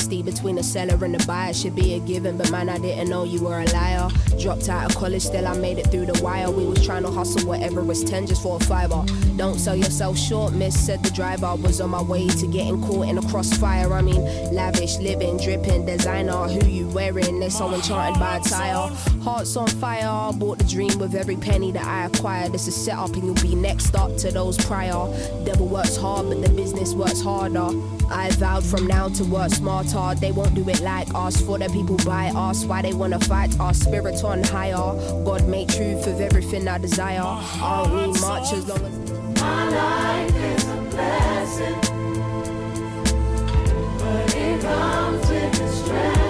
[0.00, 3.10] Honesty between the seller and the buyer should be a given, but man, I didn't
[3.10, 4.08] know you were a liar.
[4.40, 6.50] Dropped out of college, still I made it through the wire.
[6.50, 9.04] We was trying to hustle whatever was 10 just for a fiver.
[9.36, 11.54] Don't sell yourself short, miss, said the driver.
[11.56, 13.92] Was on my way to getting caught in a crossfire.
[13.92, 14.24] I mean,
[14.54, 16.48] lavish, living, dripping, designer.
[16.48, 17.38] Who you wearing?
[17.40, 18.88] They're so enchanted by attire.
[19.22, 22.52] Hearts on fire, bought the dream with every penny that I acquired.
[22.52, 25.12] This is set up and you'll be next up to those prior.
[25.44, 27.68] Devil works hard, but the business works harder.
[28.10, 30.14] I vowed from now to work smarter.
[30.20, 31.40] They won't do it like us.
[31.40, 34.94] For the people by us, why they wanna fight our Spirits on higher.
[35.24, 37.20] God made truth of everything I desire.
[37.22, 41.80] I don't need much as long as My life is a blessing,
[43.98, 46.29] but it comes with its stresses,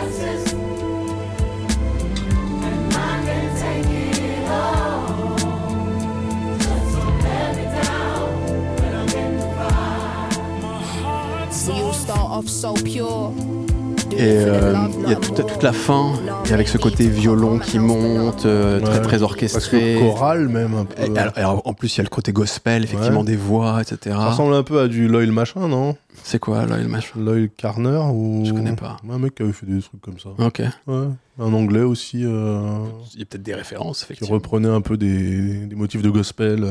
[14.13, 14.75] Et euh,
[15.05, 16.13] il y a toute, la fin,
[16.49, 19.03] et avec ce côté violon qui monte, euh, très Ouais.
[19.03, 19.97] très orchestré.
[20.01, 21.01] choral même un peu.
[21.03, 23.27] Et alors- alors, en plus, il y a le côté gospel, effectivement, Ouais.
[23.27, 24.17] des voix, etc.
[24.19, 25.97] Ça ressemble un peu à du Loyal machin, non?
[26.25, 27.19] C'est quoi, le machin?
[27.19, 28.97] Loyal Carner ou Je connais pas.
[29.09, 30.31] Un mec qui avait fait des trucs comme ça.
[30.39, 30.61] Ok.
[30.87, 31.07] Ouais.
[31.39, 32.79] Un anglais aussi euh,
[33.15, 34.35] Il y a peut-être des références, qui effectivement.
[34.35, 36.65] reprenait un peu des, des motifs de gospel.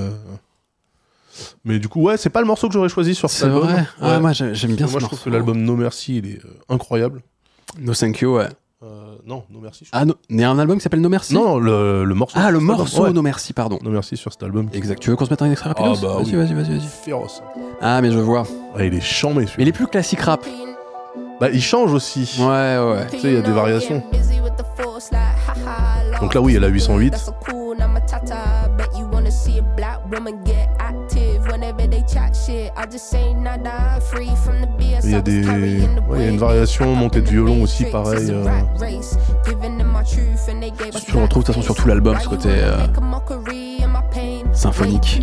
[1.66, 3.64] Mais du coup, ouais, c'est pas le morceau que j'aurais choisi sur cet C'est album.
[3.64, 4.20] vrai Ah, Ouais.
[4.20, 6.50] moi, j'ai- j'aime bien Moi, ce je trouve que l'album No Mercy, il est euh,
[6.70, 7.22] incroyable.
[7.80, 8.48] No Thank You, ouais.
[8.82, 9.86] Euh, non, No Mercy.
[9.92, 12.38] Ah, no- il y a un album qui s'appelle No Merci Non, le, le morceau.
[12.42, 13.12] Ah, le morceau Ouais.
[13.12, 13.78] No Merci, pardon.
[13.84, 14.70] No Mercy sur cet album.
[14.74, 15.00] Exact.
[15.02, 16.36] Tu veux qu'on se mette un extrait rapide Ah bah Vas-y, oui.
[16.36, 16.88] vas-y, vas-y, vas-y.
[17.04, 17.44] Féroce.
[17.82, 18.44] Ah, mais je vois.
[18.76, 20.46] Ah, il est chambé Mais il est plus classique rap.
[21.42, 22.36] Bah, il change aussi.
[22.40, 23.08] Ouais, ouais.
[23.12, 24.02] Tu sais, il y a des variations.
[26.22, 27.14] Donc là, oui, elle a 808.
[35.04, 35.42] Il y a des-
[36.10, 38.44] ouais, il y a une variation, montée de violon aussi, pareil, euh.
[41.06, 42.78] Tu le retrouves de toute façon sur tout l'album, ce côté euh,
[44.54, 45.22] symphonique.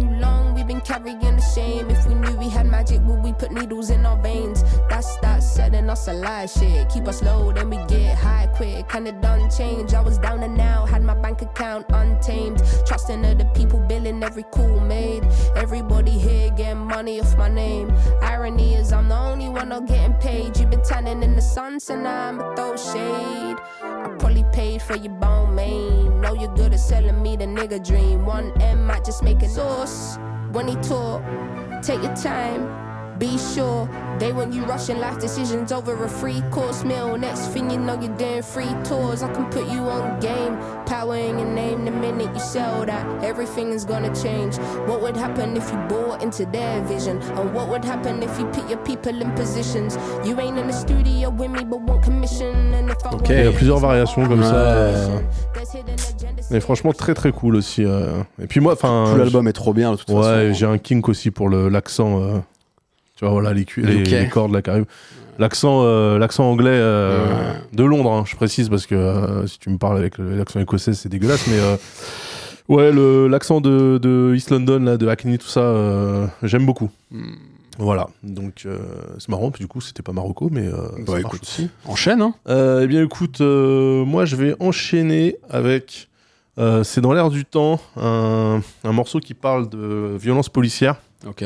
[4.97, 6.88] That's that setting us a lie shit.
[6.88, 8.88] Keep us low, then we get high quick.
[8.88, 9.92] Kinda done change.
[9.92, 12.62] I was down and out, had my bank account untamed.
[12.86, 15.22] Trusting other people, billing every call made.
[15.55, 17.92] Everybody here getting money off my name.
[18.22, 20.57] Irony is I'm the only one not getting paid.
[20.57, 23.57] You've been tanning in the sun, so now I'ma throw shade.
[23.82, 26.22] I probably paid for your bone main.
[26.22, 28.24] Know you're good at selling me the nigga dream.
[28.24, 30.16] One M might just make a sauce
[30.53, 31.22] when he talk.
[31.82, 32.86] Take your time.
[33.18, 33.88] Be sure
[34.18, 37.16] they want you rushing life decisions over a free course meal.
[37.16, 39.22] Next thing you know, you're doing free tours.
[39.22, 40.58] I can put you on game.
[40.84, 43.04] Power in your name the minute you sell that.
[43.24, 44.56] Everything is gonna change.
[44.86, 47.18] What would happen if you bought into their vision?
[47.38, 49.96] And what would happen if you put your people in positions?
[50.24, 52.74] You ain't in the studio with me, but want commission.
[52.74, 54.52] And if I Il y a want- plusieurs variations comme ça.
[54.52, 54.94] Ouais.
[54.94, 55.18] euh,
[56.50, 57.84] Mais franchement, très très cool aussi.
[57.84, 58.22] euh.
[58.40, 59.06] Et puis moi, enfin.
[59.12, 60.52] Tout l'album est trop bien de toute Ouais, façon.
[60.52, 62.20] j'ai un kink aussi pour l'accent.
[63.16, 64.08] Tu vois, voilà, les, les, Ok.
[64.10, 64.84] les cordes, la carrière.
[65.38, 67.60] L'accent euh, l'accent anglais euh, Ouais.
[67.74, 70.94] de Londres, hein, je précise, parce que euh, si tu me parles avec l'accent écossais,
[70.94, 71.58] c'est dégueulasse, mais.
[72.68, 76.90] Ouais, le- l'accent de, de East London, là, de Hackney, tout ça, j'aime beaucoup.
[77.10, 77.34] Hmm.
[77.78, 78.66] Voilà, donc
[79.18, 80.70] c'est marrant, puis du coup, c'était pas Marocco, mais.
[80.70, 81.68] ça Bah écoute, aussi.
[81.84, 82.34] enchaîne, hein.
[82.82, 86.08] Eh bien, écoute, moi, je vais enchaîner avec.
[86.82, 90.96] c'est dans l'air du temps, un, un morceau qui parle de violence policière.
[91.26, 91.44] Ok.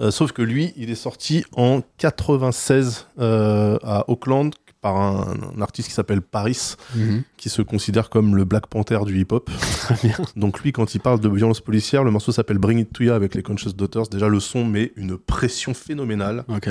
[0.00, 4.50] Euh, sauf que lui, il est sorti en 96 euh, à Auckland
[4.82, 7.22] par un, un artiste qui s'appelle Paris, Mhm.
[7.38, 9.50] qui se considère comme le Black Panther du hip-hop.
[10.36, 13.14] Donc lui, quand il parle de violence policière, le morceau s'appelle Bring It To Ya
[13.14, 14.08] avec les Conscious Daughters.
[14.08, 16.44] Déjà, le son met une pression phénoménale.
[16.48, 16.68] Ok.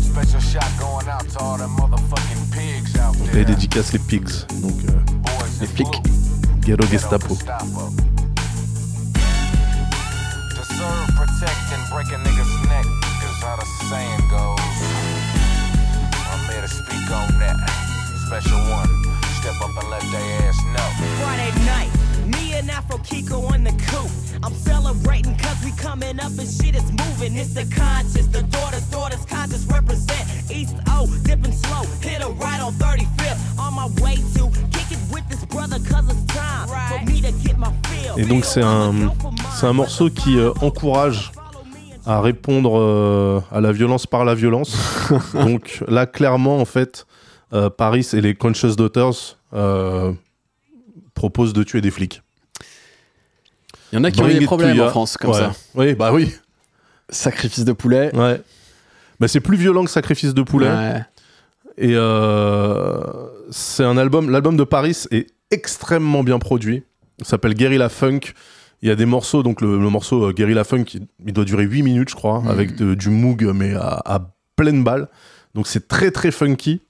[0.00, 3.40] Special shot going out to all them motherfucking pigs out Donc là, there.
[3.42, 4.28] il dédicace les pigs,
[4.60, 4.92] donc euh,
[5.60, 6.02] les flics.
[6.62, 7.36] Ghetto Gestapo.
[12.02, 12.86] Break a nigga's neck
[13.28, 14.76] is how the saying goes.
[16.32, 17.56] I'm here to speak on that.
[18.26, 18.88] Special one,
[19.40, 20.88] step up and let they ass know.
[21.20, 21.90] Friday night,
[22.26, 24.10] me and Afro Kiko on the coupe.
[24.42, 27.36] I'm celebrating cause we coming up and shit is moving.
[27.36, 30.24] It's the conscious, the daughters, daughters conscious represent.
[30.50, 33.58] East O, dipping slow, hit a right on 35th.
[33.58, 37.32] On my way to kick it with this brother cause it's time for me to
[37.44, 38.14] get my feel.
[38.16, 39.12] Et donc c'est un,
[39.54, 41.32] c'est un morceau qui euh, encourage
[42.06, 44.76] à répondre euh, à la violence par la violence.
[45.34, 47.06] donc là clairement en fait,
[47.52, 50.12] euh, Paris et les Conscious Daughters euh,
[51.14, 52.22] proposent de tuer des flics.
[53.92, 55.30] Il y en a qui ont eu Bring des it to problèmes en France comme
[55.30, 55.38] Ouais.
[55.38, 55.52] ça.
[55.74, 56.32] Oui, bah oui.
[57.08, 58.14] Sacrifice de poulet.
[58.14, 58.40] Ouais.
[59.18, 60.68] Bah, c'est plus violent que Sacrifice de poulet.
[60.68, 61.00] Ouais.
[61.76, 63.00] Et euh,
[63.50, 64.30] c'est un album.
[64.30, 66.84] L'album de Paris est extrêmement bien produit.
[67.18, 68.20] Il s'appelle Guerrilla Funk.
[68.82, 70.84] Il y a des morceaux, donc le, le morceau euh, Guerrilla Funk,
[71.26, 74.20] il, doit durer 8 minutes, je crois, avec de- du moog, mais à, à
[74.56, 75.08] pleine balle.
[75.54, 76.80] Donc c'est très très funky.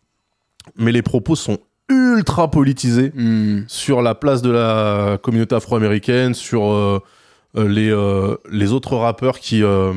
[0.76, 3.62] Mais les propos sont ultra politisés Hmm.
[3.66, 7.00] sur la place de la communauté afro-américaine, sur euh,
[7.56, 9.92] euh, les, euh, les autres rappeurs qui, euh,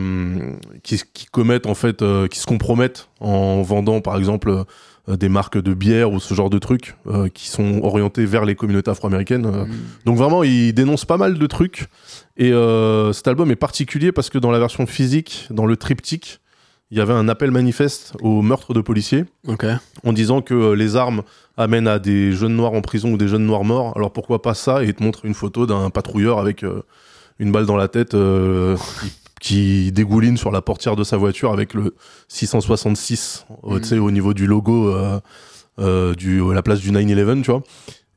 [0.81, 4.63] qui, qui commettent en fait, euh, qui se compromettent en vendant par exemple euh,
[5.07, 8.55] des marques de bière ou ce genre de trucs euh, qui sont orientés vers les
[8.55, 9.45] communautés afro-américaines.
[9.45, 9.65] Euh,
[10.05, 11.87] Donc vraiment, il dénonce pas mal de trucs.
[12.37, 16.39] Et euh, cet album est particulier parce que dans la version physique, dans le triptyque,
[16.93, 19.25] il y avait un appel manifeste au meurtre de policiers
[20.03, 21.23] en disant que euh, les armes
[21.57, 23.93] amènent à des jeunes noirs en prison ou des jeunes noirs morts.
[23.95, 26.83] Alors pourquoi pas ça Et il te montre une photo d'un patrouilleur avec euh,
[27.39, 28.77] une balle dans la tête euh,
[29.43, 31.95] qui, dégouline sur la portière de sa voiture avec le
[32.29, 35.19] 666 euh, tu sais, au niveau du logo euh,
[35.79, 37.61] euh, du la place du 9/11, tu vois.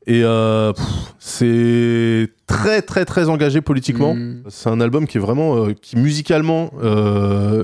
[0.05, 0.71] Et euh,
[1.19, 4.15] c'est très très très engagé politiquement.
[4.15, 4.43] Mm.
[4.47, 6.71] C'est un album qui est vraiment qui musicalement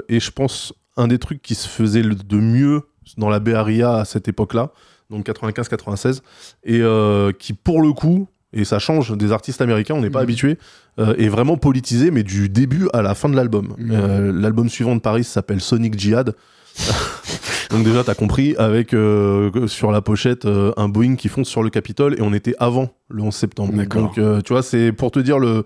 [0.10, 2.84] et je pense un des trucs qui se faisait de mieux
[3.18, 4.72] dans la Bay Area à cette époque-là,
[5.10, 6.22] donc 95-96,
[6.64, 10.20] et euh, qui pour le coup et ça change des artistes américains, on n'est pas
[10.20, 10.24] Mhm.
[10.24, 10.58] habitué,
[11.00, 13.74] euh, est vraiment politisé, mais du début à la fin de l'album.
[13.78, 13.92] Mhm.
[13.92, 16.36] Euh, l'album suivant de Paris s'appelle Sonic Jihad.
[17.72, 21.70] Donc déjà, t'as compris, avec euh, sur la pochette un Boeing qui fonce sur le
[21.70, 23.74] Capitole, et on était avant le 11 septembre.
[23.74, 24.14] D'accord.
[24.16, 25.64] Donc tu vois, c'est pour te dire le,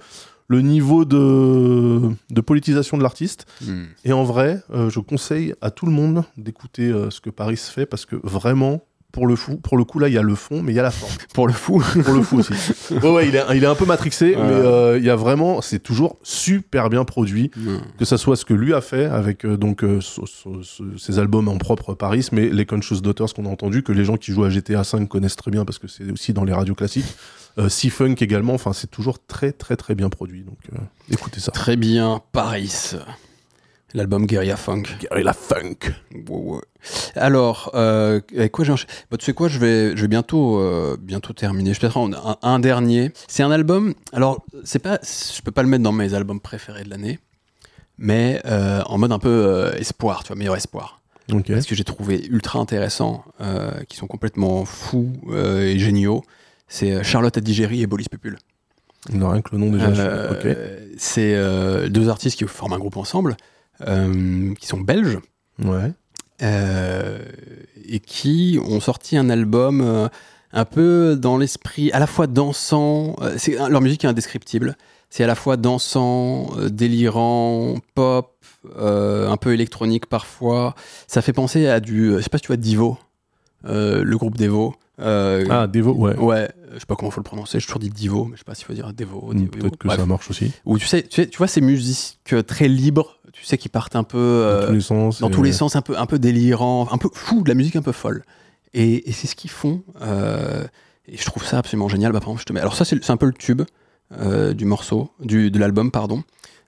[0.48, 3.46] le niveau de, de politisation de l'artiste.
[3.66, 3.84] Hmm.
[4.06, 8.06] Et en vrai, je conseille à tout le monde d'écouter ce que Paris fait, parce
[8.06, 8.82] que vraiment,
[9.12, 10.80] pour le, fou, pour le coup, là, il y a le fond, mais il y
[10.80, 11.12] a la forme.
[11.34, 11.82] Pour le fou.
[12.06, 12.54] Pour le fou aussi.
[12.92, 14.44] Ouais, ouais, il est, il est un peu matrixé, Ouais.
[14.44, 17.50] mais euh, il y a vraiment, c'est toujours super bien produit,
[17.98, 20.00] que ça soit ce que lui a fait avec euh, donc euh,
[20.98, 24.18] ses albums en propre Paris, mais les Conscious Daughters qu'on a entendu, que les gens
[24.18, 26.76] qui jouent à GTA 5 connaissent très bien parce que c'est aussi dans les radios
[26.76, 27.16] classiques.
[27.58, 30.44] Euh, C-Funk également, enfin c'est toujours très très très bien produit.
[30.44, 30.60] Donc
[31.10, 31.52] écoutez ça.
[31.52, 32.92] Très bien, Paris.
[33.94, 34.84] L'album Guerilla Funk.
[35.00, 35.78] Guerilla Funk.
[36.14, 36.60] Ouais, ouais.
[37.16, 38.74] Alors, euh, avec quoi j'ai
[39.10, 41.74] bah, Tu sais quoi, je vais, je vais bientôt, euh, bientôt terminer.
[41.74, 43.12] Je vais peut-être un, un dernier.
[43.28, 43.94] C'est un album.
[44.12, 47.20] Alors, c'est pas, je peux pas le mettre dans mes albums préférés de l'année,
[47.98, 51.00] mais euh, en mode un peu espoir, tu vois, meilleur espoir.
[51.32, 51.48] Ok.
[51.52, 53.24] Parce que j'ai trouvé ultra intéressant,
[53.90, 56.24] qui sont complètement fous et géniaux.
[56.70, 58.38] C'est Charlotte Adigéry et Bolis Pupul.
[59.14, 59.94] Non, rien que le nom déjà.
[59.94, 60.58] je- Euh, ok.
[60.98, 63.36] C'est deux artistes qui forment un groupe ensemble,
[63.80, 65.20] qui sont belges.
[65.64, 65.92] Ouais.
[66.42, 67.20] euh,
[67.90, 70.08] et qui ont sorti un album euh,
[70.54, 74.76] un peu dans l'esprit, à la fois dansant, euh, c'est, leur musique est indescriptible,
[75.10, 78.36] c'est à la fois dansant, euh, délirant, pop,
[78.78, 80.76] euh, un peu électronique parfois.
[81.08, 83.07] Ça fait penser à du, je sais pas si tu vois Divo, euh,
[83.64, 84.76] le groupe Devo.
[85.00, 86.18] Euh, Ah, Devo, ouais.
[86.18, 88.44] Ouais, je sais pas comment faut le prononcer, j'ai toujours dit Divo, mais je sais
[88.46, 89.32] pas s'il faut dire Devo.
[89.34, 90.00] Mm, Devo, Peut-être que bref.
[90.00, 90.52] ça marche aussi.
[90.66, 93.70] Ou tu sais, tu sais, tu vois ces musiques euh, très libres, tu sais, qui
[93.70, 96.08] partent un peu euh, tous les sens dans et- tous les sens, un peu, un
[96.08, 98.24] peu délirant, un peu fou, de la musique un peu folle.
[98.74, 99.84] Et, et c'est ce qu'ils font.
[100.02, 100.64] euh,
[101.08, 102.12] et je trouve ça absolument génial.
[102.12, 102.60] Bah, par exemple, je te mets.
[102.60, 103.62] Alors ça, c'est c'est un peu le tube
[104.20, 106.24] euh, du morceau, du, de l'album, pardon,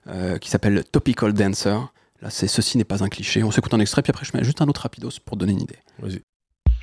[0.06, 1.78] euh, qui s'appelle Topical Dancer.
[2.22, 3.42] Là, c'est ceci n'est pas un cliché.
[3.42, 5.62] On s'écoute un extrait, puis après, je mets juste un autre rapidos pour donner une
[5.62, 5.78] idée.
[5.98, 6.22] Vas-y.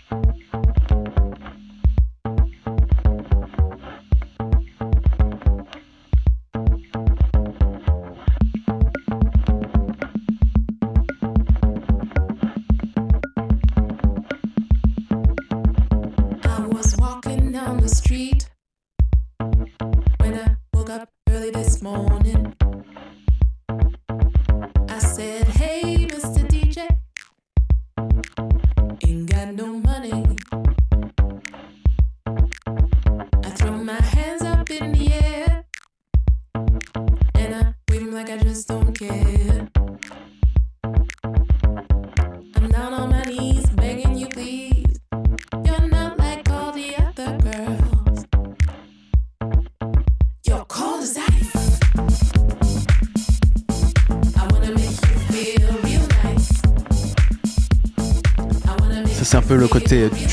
[0.10, 0.47] I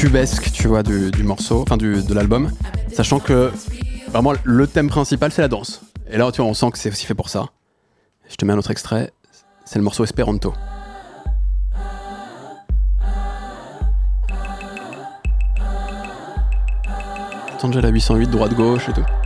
[0.05, 2.51] tubesque, tu vois, du, du morceau, enfin de l'album.
[2.93, 3.51] Sachant que
[4.09, 5.81] vraiment le thème principal, c'est la danse.
[6.11, 7.47] Et là, tu vois, on sent que c'est aussi fait pour ça.
[8.29, 9.13] Je te mets un autre extrait.
[9.65, 10.53] C'est le morceau Esperanto.
[17.63, 19.24] Angela 808, droite-gauche et tout.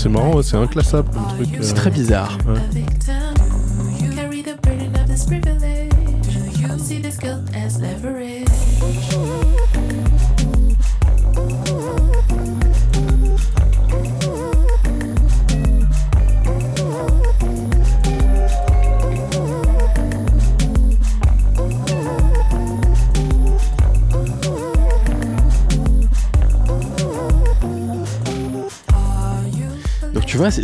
[0.00, 1.58] C'est marrant, ouais, c'est inclassable comme truc.
[1.60, 2.38] C'est euh, très bizarre.
[2.46, 2.84] ouais.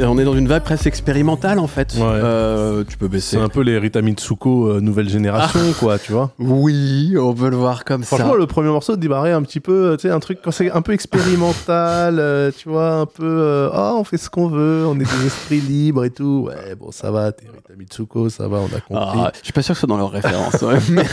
[0.02, 1.94] On est dans une vibe presque expérimentale en fait.
[2.00, 3.36] Euh, tu peux baisser.
[3.36, 6.30] C'est un peu les Rita Mitsuko euh, nouvelle génération, quoi, tu vois.
[6.38, 8.36] Oui, on peut le voir comme Franchement, ça.
[8.38, 10.70] le premier morceau de Dibaré, un petit peu, euh, tu sais, un truc quand c'est
[10.70, 14.94] un peu expérimental, euh, tu vois, un peu, ah, on fait ce qu'on veut, on
[14.94, 16.46] est des esprits libres et tout.
[16.48, 19.18] Ouais, bon, ça va, t'es Rita Mitsuko, ça va, on a compris.
[19.20, 21.04] Ah, je suis pas sûr que ce soit dans ouais, mais-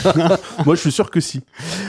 [0.65, 1.41] Moi, je suis sûr que si.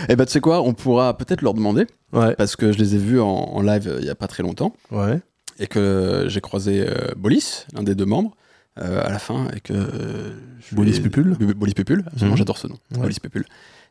[0.08, 1.86] Eh ben, tu sais quoi, on pourra peut-être leur demander.
[2.12, 2.34] Ouais.
[2.36, 4.74] Parce que je les ai vus en, en live il y a pas très longtemps.
[4.90, 5.20] Ouais.
[5.58, 8.34] Et que j'ai croisé euh, Bolis, l'un des deux membres,
[8.80, 9.48] euh, à la fin.
[9.56, 9.72] Et que.
[9.74, 10.30] euh,
[10.72, 12.38] Bolis Pupul Bolis Pupul, absolument, Mhm.
[12.38, 12.76] j'adore ce nom.
[12.92, 13.00] Ouais.
[13.00, 13.44] Bolis Pupul.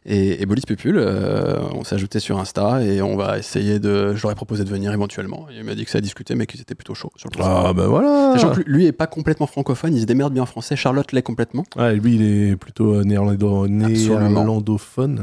[0.04, 4.16] Et, et Bolis Pupul, euh, on s'est ajouté sur Insta et on va essayer de.
[4.16, 5.46] Je leur ai proposé de venir éventuellement.
[5.56, 7.48] Il m'a dit que ça a discuté, mais qu'ils étaient plutôt chauds sur le projet.
[7.54, 8.32] Ah, bah voilà.
[8.34, 10.76] Sachant que lui est pas complètement francophone, il se démerde bien en français.
[10.76, 11.66] Charlotte l'est complètement.
[11.76, 13.78] Ouais, lui, il est plutôt néerlandophone.
[13.78, 15.22] néerlandophone.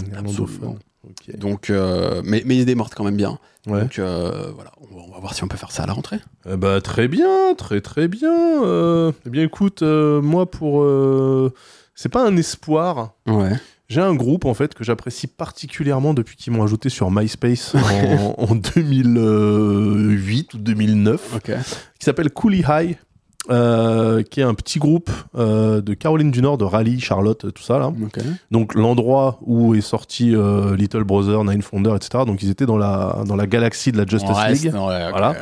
[1.36, 3.38] Donc, euh, mais, mais il se démorde quand même bien.
[3.66, 3.82] Ouais.
[3.82, 5.92] Donc euh, voilà, on va, on va voir si on peut faire ça à la
[5.92, 6.18] rentrée.
[6.50, 8.64] Eh bah, très bien, très très bien.
[8.64, 10.86] Euh, eh bien, écoute, moi, pour.
[11.94, 13.14] c'est pas un espoir.
[13.26, 13.52] Ouais.
[13.88, 18.34] J'ai un groupe, en fait, que j'apprécie particulièrement depuis qu'ils m'ont ajouté sur MySpace en,
[18.36, 22.98] en 2008 ou 2009, qui s'appelle Coolie High.
[23.50, 27.62] Euh, qui est un petit groupe euh, de Caroline du Nord, de Raleigh, Charlotte, tout
[27.62, 27.92] ça là.
[28.50, 32.24] Donc l'endroit où est sorti euh, Little Brother, Nine Founder, etc.
[32.26, 34.74] Donc ils étaient dans la dans la galaxie de la Justice reste, League.
[34.74, 35.30] ouais, ok, voilà.
[35.30, 35.36] ouais.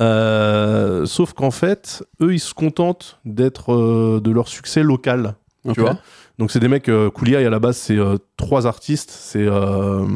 [0.00, 5.34] Euh, sauf qu'en fait, eux, ils se contentent d'être euh, de leur succès local.
[5.74, 5.98] Tu vois
[6.38, 9.10] Donc c'est des mecs, euh, à la base, c'est euh, trois artistes.
[9.10, 10.06] C'est euh,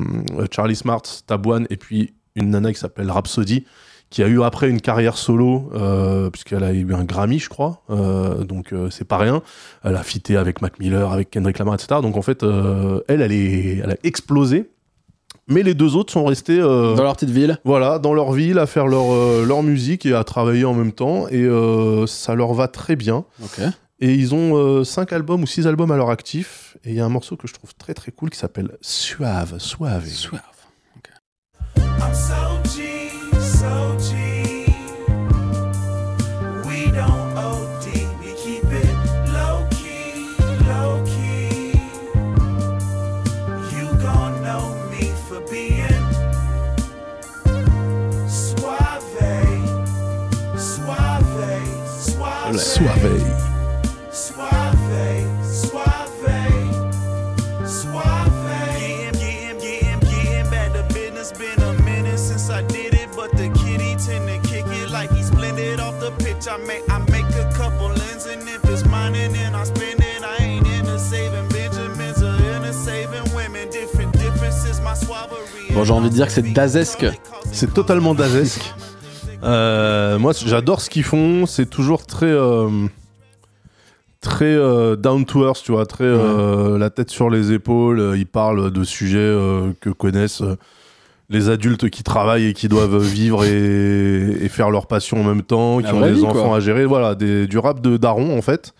[0.50, 3.64] Charlie Smart, Tabouane et puis une nana qui s'appelle Rhapsody,
[4.10, 7.82] qui a eu après une carrière solo, euh, puisqu'elle a eu un Grammy, je crois.
[7.90, 9.40] Euh, donc euh, c'est pas rien.
[9.84, 12.00] Elle a fité avec Mac Miller, avec Kendrick Lamar, etc.
[12.02, 14.68] Donc en fait, euh, elle, elle, est, elle a explosé.
[15.46, 17.58] Mais les deux autres sont restés euh, Dans leur petite ville.
[17.64, 20.92] voilà, dans leur ville, à faire leur, euh, leur musique et à travailler en même
[20.92, 21.26] temps.
[21.28, 23.24] Et euh, ça leur va très bien.
[23.42, 23.60] Ok.
[24.00, 26.78] Et ils ont 5 albums ou 6 albums à leur actif.
[26.84, 29.58] Et il y a un morceau que je trouve très très cool qui s'appelle Suave.
[29.58, 30.06] Suave.
[30.06, 30.40] Suave.
[32.02, 32.59] I'm
[66.50, 70.00] I make, I make a couple ends, and if it's mine, and then I spend
[70.00, 70.24] it.
[70.24, 70.66] I ain't
[70.98, 73.70] saving Benjamins or saving women.
[73.70, 74.94] Different differences, my.
[75.72, 77.06] Bon, j'ai envie de dire que c'est Dazesque.
[77.52, 78.74] C'est totalement Dazesque.
[79.42, 81.46] Euh, moi, j'adore ce qu'ils font.
[81.46, 82.26] C'est toujours très.
[82.26, 82.68] euh,
[84.20, 85.86] très euh, down to earth, tu vois.
[85.86, 86.06] Très
[86.78, 88.14] la tête sur les épaules.
[88.16, 89.34] Ils parlent de sujets
[89.80, 90.42] que connaissent
[91.32, 95.42] les adultes qui travaillent et qui doivent vivre et, et faire leur passion en même
[95.42, 96.56] temps, qui La ont des vie, enfants quoi.
[96.56, 96.84] à gérer.
[96.84, 98.74] Voilà, des- du rap de daron, en fait.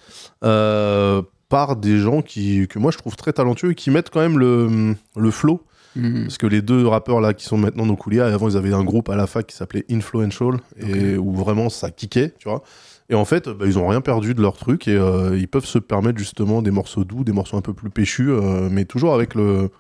[1.49, 4.39] Par des gens qui, que moi je trouve très talentueux et qui mettent quand même
[4.39, 5.61] le, le flow.
[5.97, 6.23] Mhm.
[6.25, 8.85] Parce que les deux rappeurs là qui sont maintenant nos Coolia, avant ils avaient un
[8.85, 12.63] groupe à la fac qui s'appelait Influential et où vraiment ça kickait, tu vois.
[13.09, 15.65] Et en fait, bah, ils ont rien perdu de leur truc et euh, ils peuvent
[15.65, 19.15] se permettre justement des morceaux doux, des morceaux un peu plus péchus, euh, mais toujours
[19.15, 19.71] avec le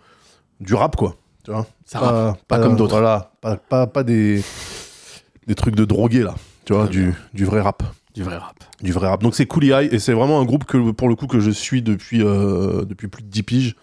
[0.58, 1.14] du rap quoi.
[1.44, 1.66] Tu vois.
[1.86, 2.92] Ça rappe, pas comme d'autres.
[2.92, 4.42] Voilà, pas, pas, pas des
[5.46, 6.34] des trucs de drogués là,
[6.64, 7.82] tu vois, du, du vrai rap.
[8.14, 8.56] Du vrai rap.
[8.82, 9.22] Du vrai rap.
[9.22, 11.50] Donc c'est Cooley High et c'est vraiment un groupe que pour le coup que je
[11.50, 13.76] suis depuis euh, depuis plus de 10 piges.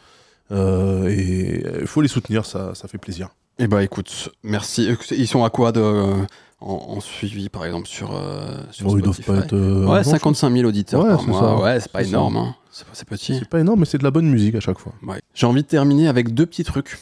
[0.52, 3.30] Euh, et il faut les soutenir, ça, ça fait plaisir.
[3.60, 4.88] Eh bah écoute, merci.
[4.90, 8.98] Écoute, Ils sont à quoi de, en, en suivi, par exemple, sur, euh, sur Bon,
[8.98, 10.12] ils doivent pas être, euh, Ouais, grand-chose.
[10.12, 11.40] 55 000 auditeurs Ouais, par c'est mois.
[11.40, 11.56] ça.
[11.58, 12.38] Ouais, c'est pas C'est énorme.
[12.38, 12.56] hein.
[12.72, 13.36] C'est pas- C'est petit.
[13.40, 14.94] C'est pas énorme, mais c'est de la bonne musique à chaque fois.
[15.06, 15.20] Ouais.
[15.34, 16.98] J'ai envie de terminer avec deux petits trucs.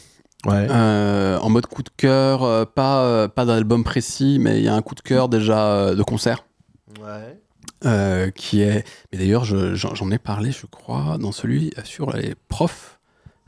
[0.46, 0.66] Ouais.
[0.70, 4.68] Euh, en mode coup de cœur, euh, pas, euh, pas d'album précis, mais il y
[4.68, 6.46] a un coup de cœur déjà euh, de concert.
[7.02, 7.38] Ouais.
[7.84, 8.84] Euh, qui est.
[9.12, 12.95] Mais d'ailleurs, je- j'en j'en ai parlé, je crois, dans celui sur les profs.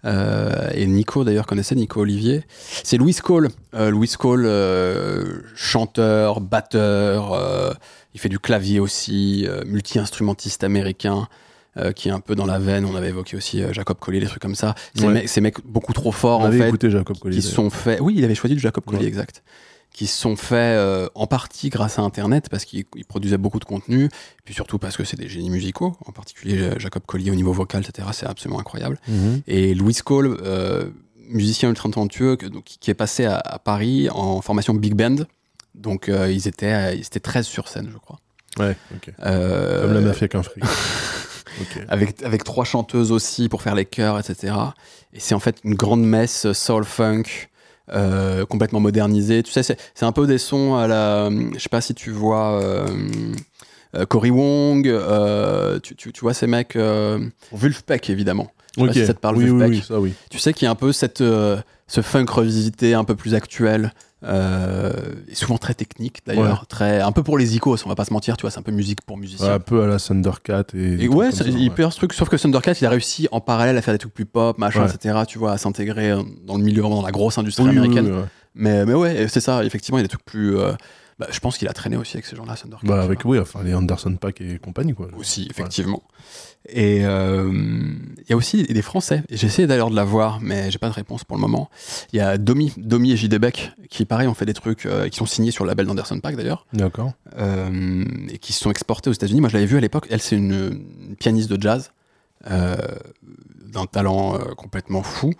[0.04, 2.44] Euh, et Nico d'ailleurs connaissait Nico Olivier.
[2.84, 3.48] C'est Louis Cole.
[3.74, 7.76] Euh, Louis Cole, euh, chanteur, batteur.
[8.14, 11.28] il fait du clavier aussi, multi-instrumentiste américain.
[11.94, 14.42] qui est un peu dans la veine, on avait évoqué aussi Jacob Collier, des trucs
[14.42, 14.74] comme ça.
[14.96, 15.12] Ces, Ouais.
[15.12, 17.70] mecs, ces mecs beaucoup trop forts On en avait fait, écouté Jacob Collier, qui sont
[17.70, 18.00] faits.
[18.00, 19.06] Oui, il avait choisi du Jacob Collier, Ouais.
[19.06, 19.44] exact
[19.92, 23.58] qui se sont faits euh, en partie grâce à Internet, parce qu'ils ils produisaient beaucoup
[23.58, 27.02] de contenu, et puis surtout parce que c'est des génies musicaux, en particulier euh, Jacob
[27.06, 28.08] Collier au niveau vocal, etc.
[28.12, 28.98] C'est absolument incroyable.
[29.08, 29.42] Mhm.
[29.46, 30.90] Et Louis Cole, euh,
[31.28, 35.24] musicien ultra talentueux, qui est passé à, à Paris en formation big band.
[35.74, 38.18] Donc euh, ils, étaient, ils étaient 13 sur scène, je crois.
[38.58, 39.12] Ouais, ok.
[39.16, 40.64] Comme la mafia qu'un fric.
[41.88, 44.54] Avec, avec trois chanteuses aussi pour faire les chœurs, etc.
[45.12, 47.24] Et c'est en fait une grande messe soul funk.
[47.92, 49.42] Euh, complètement modernisée.
[49.42, 51.30] Tu sais, c'est un peu des sons à la.
[51.54, 52.86] Je sais pas si tu vois euh,
[53.96, 56.76] euh, Cory Wong, euh, tu, tu, tu vois ces mecs.
[57.52, 58.50] Vulfpeck, évidemment.
[58.76, 58.98] Je sais pas Ok.
[58.98, 59.70] si ça te parle, Oui, oui, Vulfpeck.
[59.70, 60.12] oui, ça, oui.
[60.30, 63.92] Tu sais qu'il y a un peu cette, ce funk revisité un peu plus actuel.
[64.24, 64.92] Euh,
[65.28, 66.66] et souvent très technique d'ailleurs, Ouais.
[66.68, 68.62] très un peu pour les icônes, on va pas se mentir, tu vois, c'est un
[68.62, 69.46] peu musique pour musiciens.
[69.46, 71.06] Ouais, un peu à la Thundercat et.
[71.08, 72.12] ouais, c'est hyper ce truc.
[72.12, 74.86] Sauf que Thundercat, il a réussi en parallèle à faire des trucs plus pop, machin,
[74.86, 75.20] etc.
[75.28, 78.06] Tu vois, à s'intégrer euh, dans le milieu, dans la grosse industrie Oui, américaine.
[78.12, 78.22] oui.
[78.54, 79.64] Mais, mais ouais, c'est ça.
[79.64, 80.56] Effectivement, il y a des trucs plus.
[80.58, 80.72] euh,
[81.18, 82.86] bah, je pense qu'il a traîné aussi avec ces gens-là, Thundercat.
[82.86, 85.08] Bah, avec, oui, enfin, les Anderson Pack et compagnie, quoi.
[85.16, 86.02] Aussi, effectivement.
[86.68, 87.50] Et euh,
[88.18, 89.24] il y a aussi des Français.
[89.28, 91.70] J'ai essayé d'ailleurs de la voir, mais j'ai pas de réponse pour le moment.
[92.12, 95.08] Il y a Domi, Domi et JD Beck, qui pareil ont fait des trucs, euh,
[95.08, 96.66] qui sont signés sur le label d'Anderson Pack d'ailleurs.
[96.72, 97.12] D'accord.
[97.36, 99.40] Euh, et qui se sont exportés aux États-Unis.
[99.40, 100.06] Moi, je l'avais vu à l'époque.
[100.10, 101.92] Elle, c'est une, une pianiste de jazz
[102.48, 105.34] d'un talent complètement fou.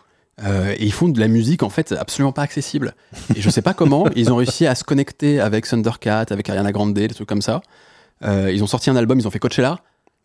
[0.44, 2.94] Euh, et ils font de la musique en fait absolument pas accessible.
[3.34, 6.70] Et je sais pas comment ils ont réussi à se connecter avec Thundercat, avec Ariana
[6.72, 7.60] Grande, des trucs comme ça.
[8.24, 9.80] Euh, ils ont sorti un album, ils ont fait Coachella.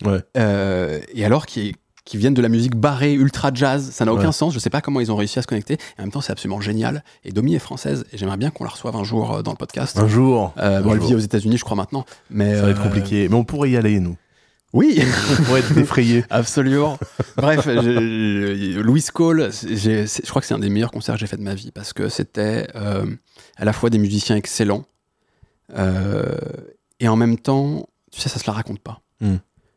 [0.06, 0.20] Ouais.
[0.38, 4.26] Euh, et alors qui qui viennent de la musique barrée ultra jazz, ça n'a aucun
[4.26, 4.32] Ouais.
[4.34, 4.54] sens.
[4.54, 5.76] Je sais pas comment ils ont réussi à se connecter.
[5.76, 7.02] Et en même temps, c'est absolument génial.
[7.24, 9.98] Et Domi est française et j'aimerais bien qu'on la reçoive un jour dans le podcast.
[9.98, 10.54] Un jour.
[10.58, 12.04] Euh, Un bon, elle vit aux États-Unis, je crois maintenant.
[12.30, 13.30] Mais Ça va être compliqué.
[13.30, 14.18] Mais on pourrait y aller, nous.
[14.74, 15.00] Oui,
[15.40, 16.26] On pourrait être défrayés.
[16.32, 16.98] Absolument.
[17.38, 21.44] Bref, Louis Cole, je crois que c'est un des meilleurs concerts que j'ai fait de
[21.44, 23.06] ma vie parce que c'était euh,
[23.56, 24.86] à la fois des musiciens excellents
[25.78, 26.36] euh,
[27.00, 29.02] et en même temps, tu sais, ça se la raconte pas.
[29.22, 29.36] Mm.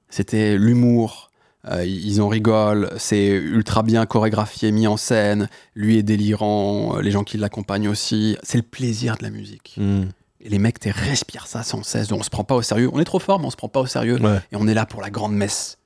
[0.09, 1.31] C'était l'humour.
[1.69, 5.49] euh, ils en rigolent, c'est ultra bien chorégraphié, mis en scène.
[5.75, 8.37] Lui est délirant, les gens qui l'accompagnent aussi.
[8.43, 9.75] C'est le plaisir de la musique.
[9.77, 10.05] Mm.
[10.47, 12.13] Et les mecs, t'es respires ça sans cesse.
[12.13, 12.89] On se prend pas au sérieux.
[12.93, 14.21] On est trop fort, mais on se prend pas au sérieux.
[14.21, 14.39] Ouais.
[14.53, 15.79] Et on est là pour la grande messe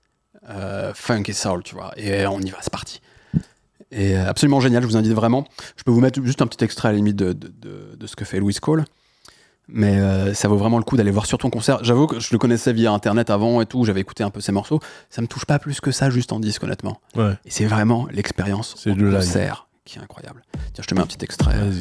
[0.50, 1.92] euh, funk et soul, tu vois.
[1.96, 3.00] Et on y va, c'est parti.
[3.90, 5.46] Et euh, absolument génial, je vous invite vraiment.
[5.76, 8.06] Je peux vous mettre juste un petit extrait à la limite de, de, de- de
[8.06, 8.84] ce que fait Louis Cole.
[9.72, 11.82] Mais euh, ça vaut vraiment le coup d'aller voir sur ton concert.
[11.82, 14.52] J'avoue que je le connaissais via internet avant et tout, j'avais écouté un peu ses
[14.52, 14.80] morceaux.
[15.08, 17.00] Ça me touche pas plus que ça juste en disque, honnêtement.
[17.16, 17.32] Ouais.
[17.46, 19.20] Et c'est vraiment l'expérience au le live.
[19.20, 20.42] concert qui est incroyable.
[20.74, 21.56] Tiens, je te mets un petit extrait.
[21.56, 21.80] Vas-y.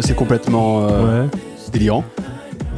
[0.00, 1.26] Vois, c'est complètement euh,
[1.72, 2.04] délirant.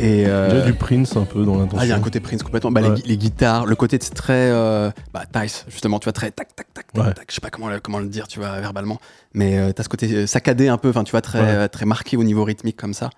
[0.01, 1.79] Et, euh, Il y a du Prince un peu dans l'intention.
[1.81, 2.73] Ah, il y a un côté Prince complètement.
[2.73, 2.95] Bah, les Ouais.
[2.97, 4.33] gui- les, guitares, le côté c'est très.
[4.51, 7.13] euh, bah, Tice, justement, tu vois, très tac, tac, tac, tac, Ouais.
[7.13, 7.27] tac.
[7.29, 9.01] Je sais pas comment, le- comment le dire, tu vois, verbalement.
[9.35, 11.47] Mais euh, t'as ce côté euh, saccadé un peu, enfin, tu vois, très, Ouais.
[11.49, 13.11] euh, très marqué au niveau rythmique comme ça,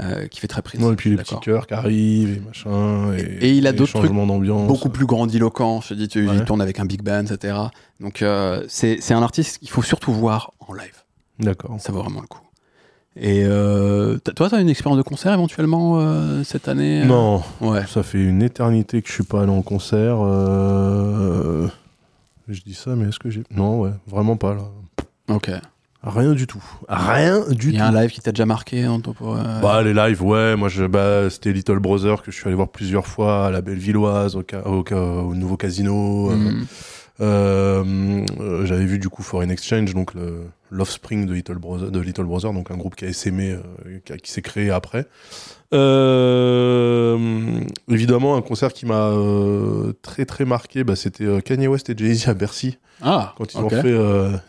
[0.00, 0.82] euh, qui fait très Prince.
[0.82, 3.12] Et puis les petits chœurs qui arrivent et machin.
[3.16, 5.80] Et, Et il a d'autres trucs beaucoup plus grandiloquents.
[5.80, 7.56] Je te dis, tu, il tourne avec un big band, etc.
[7.98, 11.02] Donc, euh, c'est c'est un artiste qu'il faut surtout voir en live.
[11.40, 11.74] D'accord.
[11.80, 12.38] Ça vaut vraiment le coup.
[13.22, 17.04] Et euh, t'as- toi, tu as une expérience de concert éventuellement euh, cette année euh?
[17.04, 17.84] Non, Ouais.
[17.86, 20.16] ça fait une éternité que je suis pas allé en concert.
[22.48, 23.42] Je dis ça, mais est-ce que j'ai.
[23.54, 24.62] Non, ouais, vraiment pas là.
[25.28, 25.50] Ok.
[26.02, 26.64] Rien du tout.
[26.88, 27.82] Rien du Il y tout.
[27.84, 30.56] a un live qui t'a déjà marqué ton- pour, euh, Bah, les lives, ouais.
[30.56, 33.60] Moi, je, bah, c'était Little Brother que je suis allé voir plusieurs fois à la
[33.60, 36.30] Bellevilloise, au, ca- au, ca- au nouveau casino.
[36.32, 36.52] euh,
[37.20, 42.24] euh, J'avais vu du coup Foreign Exchange, donc le l'offspring de Little Brother, de Little
[42.24, 45.06] Brother, donc un groupe qui a essaimé, euh, qui, s'est créé après.
[45.72, 51.94] Euh, évidemment, un concert qui m'a euh, très très marqué, bah, c'était Kanye West et
[51.96, 52.78] Jay-Z à Bercy.
[53.02, 53.96] Ah, quand ils ont fait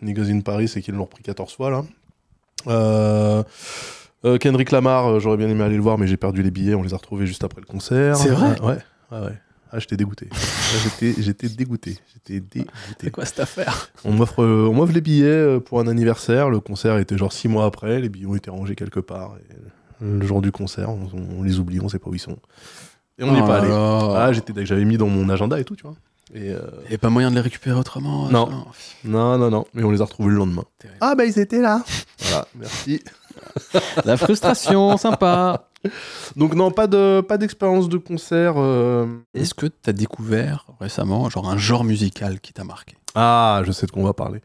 [0.02, 3.44] Niggas in Paris et qu'ils l'ont repris 14 fois là.
[4.40, 6.76] Kendrick Lamar, j'aurais bien aimé aller le voir, mais j'ai perdu les billets.
[6.76, 8.16] On les a retrouvés juste après le concert.
[8.18, 8.78] C'est vrai Ouais,
[9.12, 9.38] ouais, ouais.
[9.72, 10.28] Ah, j'étais dégoûté.
[10.32, 10.36] Ah,
[10.84, 11.98] j'étais, j'étais dégoûté.
[12.14, 12.72] J'étais dégoûté.
[13.00, 13.90] C'est quoi cette affaire?
[14.04, 16.50] On m'offre, on m'offre les billets euh, pour un anniversaire.
[16.50, 18.00] Le concert était genre six mois après.
[18.02, 19.36] Les billets ont été rangés quelque part.
[19.50, 19.56] Et
[20.04, 21.08] le jour du concert, on,
[21.38, 22.38] on les oublie, on sait pas où ils sont.
[23.18, 23.70] Et on n'y est Oh pas allé.
[23.72, 25.96] Ah, j'étais, j'avais mis dans mon agenda et tout, tu vois.
[26.34, 28.50] Et euh, Il n'y a pas moyen de les récupérer autrement euh, non.
[29.04, 29.66] non, non, non.
[29.74, 30.64] Mais on les a retrouvés le lendemain.
[31.02, 31.84] Ah, bah ils étaient là.
[32.20, 33.02] Voilà, merci.
[34.06, 35.70] La frustration, sympa.
[36.36, 38.54] Donc non, pas de pas d'expérience de concert.
[38.58, 39.06] euh.
[39.34, 42.96] Est-ce que tu as découvert récemment genre un genre musical qui t'a marqué?
[43.14, 44.40] Ah, je sais de quoi on va parler.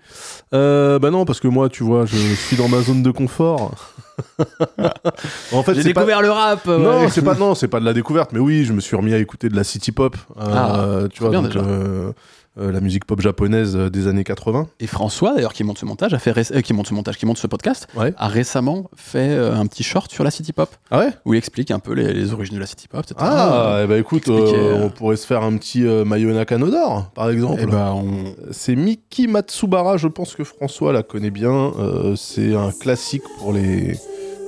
[0.53, 3.71] Euh, bah non, parce que moi, tu vois, je suis dans ma zone de confort.
[5.53, 6.67] en fait, J'ai pas- découvert le rap.
[6.67, 9.15] Non, c'est pas non, c'est pas de la découverte, mais oui, je me suis remis
[9.15, 10.17] à écouter de la city pop.
[10.39, 11.55] euh, Ah, tu vois, donc.
[12.59, 14.69] Euh, la musique pop japonaise euh, des années 80.
[14.81, 17.17] Et François, d'ailleurs, qui monte ce montage, a fait réc- euh, qui monte ce montage,
[17.19, 18.15] qui monte ce podcast, Ouais.
[18.17, 20.69] a récemment fait euh, un petit short sur la city pop.
[20.91, 21.09] Ah ouais?
[21.25, 23.15] Où il explique un peu les, les origines de la city pop, etc.
[23.19, 27.61] Ah, eh ben écoute, on pourrait se faire un petit Mayona Kanodor, par exemple.
[27.63, 31.73] Eh ben, on- C'est Miki Matsubara, je pense que François la connaît bien.
[32.17, 33.97] C'est un classique pour les,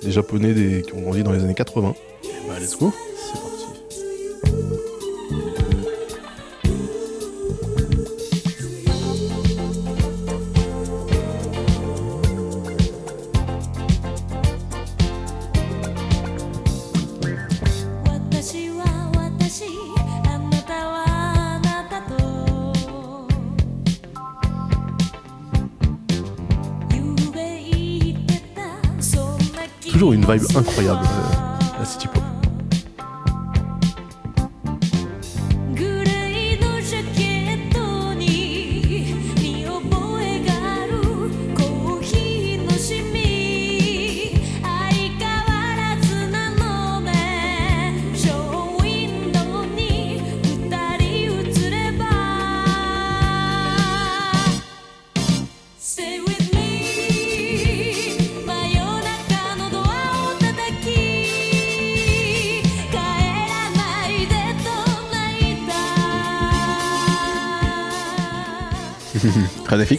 [0.02, 1.94] les Japonais des- qui ont grandi dans les années 80.
[2.48, 2.92] bah, let's go.
[3.16, 3.57] C'est parti.「
[30.28, 31.37] vibe incroyable,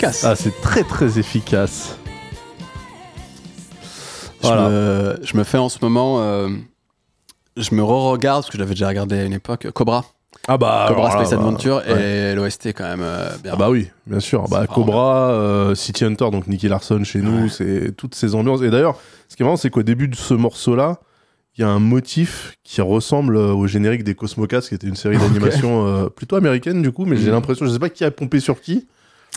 [0.09, 0.23] efficace.
[0.25, 1.97] Ah, c'est très très efficace.
[4.41, 4.69] Je, Voilà.
[4.69, 6.21] me, je me fais en ce moment.
[6.21, 6.49] euh,
[7.57, 10.05] je me re-regarde, parce que je l'avais déjà regardé à une époque, Cobra.
[10.47, 12.31] Ah bah Cobra Space bah, Adventure ouais.
[12.31, 13.51] et l'OST quand même euh, bien.
[13.53, 14.47] Ah bah oui, bien sûr.
[14.47, 18.61] Bah, Cobra, euh, City Hunter, donc Nicky Larson chez nous, c'est toutes ces ambiances.
[18.61, 18.95] Et d'ailleurs,
[19.27, 20.99] ce qui est marrant, c'est qu'au début de ce morceau-là,
[21.57, 24.95] il y a un motif qui ressemble euh, au générique des Cosmocats, qui était une
[24.95, 27.33] série d'animation euh, plutôt américaine du coup, mais j'ai Mhm.
[27.33, 28.87] l'impression, je sais pas qui a pompé sur qui.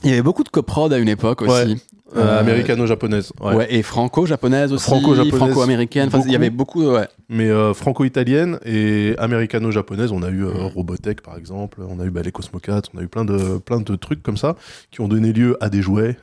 [0.05, 1.49] Il y avait beaucoup de coprod à une époque Ouais.
[1.65, 1.83] aussi.
[2.15, 3.33] Euh, américano-japonaise.
[3.41, 3.55] Ouais.
[3.55, 3.75] Ouais.
[3.75, 4.85] et franco-japonaise aussi.
[4.85, 6.09] Franco-japonaise, Franco-américaine.
[6.09, 6.85] Enfin, il y avait beaucoup.
[6.85, 7.09] Ouais.
[7.31, 12.11] Mais euh, franco-italienne et américano-japonaise, on a eu euh, Robotech par exemple, on a eu
[12.11, 14.57] bah, les Cosmocats, on a eu plein de, plein de trucs comme ça
[14.91, 16.19] qui ont donné lieu à des jouets.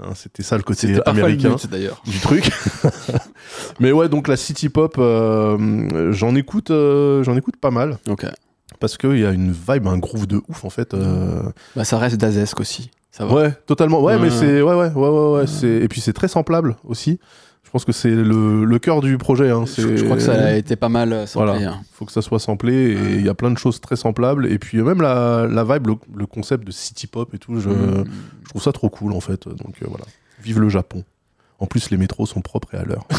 [0.00, 2.00] Hein, C'était ça le côté américain but, d'ailleurs.
[2.06, 2.48] du truc.
[3.80, 8.26] Mais ouais, donc la city pop, euh, j'en écoute, euh, j'en écoute pas mal Ok.
[8.80, 10.94] parce qu'il y a une vibe, un groove de ouf en fait.
[10.94, 11.42] euh,
[11.76, 12.90] Bah, ça reste d'Azesque aussi.
[13.12, 13.34] Ça va.
[13.34, 14.02] Ouais, totalement.
[14.02, 17.20] Ouais, mais c'est ouais, ouais, ouais, ouais, ouais, c'est et puis c'est très samplable aussi.
[17.62, 19.50] Je pense que c'est le, le cœur du projet.
[19.50, 19.64] Hein.
[19.66, 21.52] Je, je crois que ça a été pas mal euh, samplé.
[21.52, 21.70] Voilà.
[21.72, 21.80] hein.
[21.92, 24.58] faut que ça soit samplé et il y a plein de choses très samplables et
[24.58, 28.04] puis même la, la vibe le, le concept de city pop et tout je, Mm.
[28.44, 30.04] je trouve ça trop cool en fait donc euh, voilà
[30.42, 31.02] vive le Japon
[31.62, 33.04] en plus les métros sont propres et à l'heure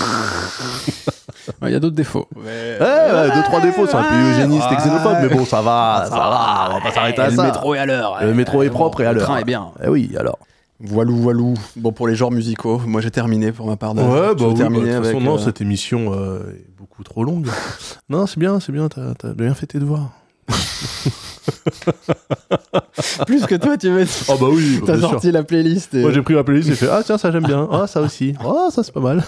[1.61, 2.27] Ouais, Il y a d'autres défauts.
[2.35, 6.05] ouais, ouais, deux trois défauts c'est un peu eugéniste et xénophobe mais bon ça va
[6.09, 8.17] ça, va on va pas s'arrêter à le ça métro est à l'heure.
[8.21, 9.71] le métro est Bon, propre et à le l'heure train est bien.
[9.83, 10.37] eh oui alors
[10.85, 11.53] Voilou, voilou.
[11.77, 13.95] Bon, pour les genres musicaux, moi j'ai terminé pour ma part.
[13.95, 17.03] ouais bah oui, bah, de toute façon avec, non euh, cette émission euh, est beaucoup
[17.03, 17.47] trop longue
[18.09, 20.09] non c'est bien c'est bien t'as t'as bien fait tes devoirs
[23.25, 24.05] Plus que toi, tu veux.
[24.29, 25.09] oh bah oui T'as sûr.
[25.09, 25.93] sorti la playlist.
[25.93, 26.01] Et...
[26.01, 28.33] Moi j'ai pris ma playlist, j'ai fait ah tiens ça j'aime bien, ah ça aussi,
[28.39, 29.23] ah ça c'est pas mal.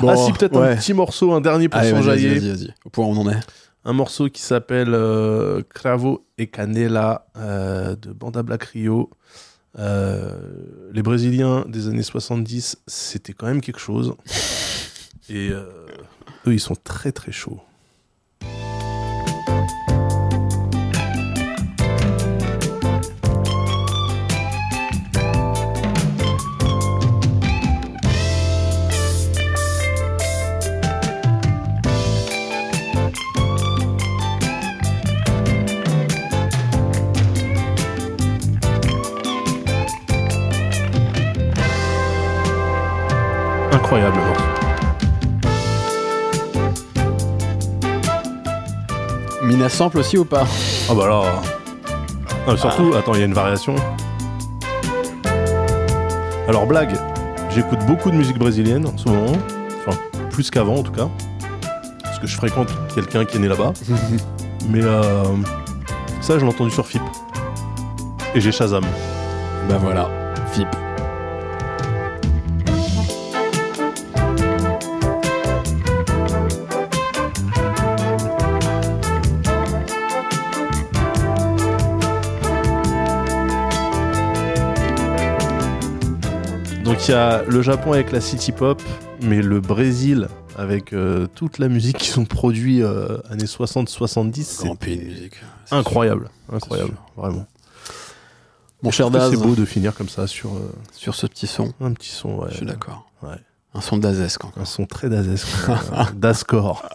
[0.00, 0.72] Bon, ah si peut-être ouais.
[0.72, 2.28] un petit morceau, un dernier pour s'enjailler.
[2.28, 2.74] vas-y, vas-y, vas-y.
[2.84, 3.40] Au point où on en est.
[3.84, 9.10] Un morceau qui s'appelle euh, Cravo et Canela euh, de Banda Black Rio.
[9.78, 10.38] Euh,
[10.92, 14.14] les Brésiliens des années 70, c'était quand même quelque chose.
[15.28, 15.64] Et euh,
[16.46, 17.60] eux ils sont très très chauds.
[43.94, 44.20] Incroyable.
[49.44, 50.44] Mina sample aussi ou pas?
[50.90, 51.22] Ah bah là.
[52.48, 53.76] Ah, surtout, attends, il y a une variation.
[56.48, 56.96] Alors, blague,
[57.50, 59.32] j'écoute beaucoup de musique brésilienne en ce moment.
[59.86, 59.96] Enfin,
[60.30, 61.08] plus qu'avant en tout cas.
[62.02, 63.74] Parce que je fréquente quelqu'un qui est né là-bas.
[64.70, 65.22] Mais euh,
[66.20, 67.02] ça, je l'ai entendu sur FIP.
[68.34, 68.84] Et j'ai Shazam.
[69.68, 70.08] Bah voilà,
[70.52, 70.66] FIP.
[87.06, 88.80] Il y a le Japon avec la city pop,
[89.20, 94.78] mais le Brésil avec euh, toute la musique qu'ils ont produit euh, années 60-70, c'est
[94.78, 95.34] pays de musique.
[95.70, 97.46] incroyable, incroyable, vraiment.
[98.82, 101.72] Mon cher Daz, c'est beau de finir comme ça sur euh, sur ce petit son,
[101.80, 103.10] un petit son, ouais, je suis d'accord.
[103.22, 103.36] ouais.
[103.76, 104.62] Un son d'Azesque encore.
[104.62, 105.74] un son très d'azesque, euh,
[106.14, 106.88] d'ascore.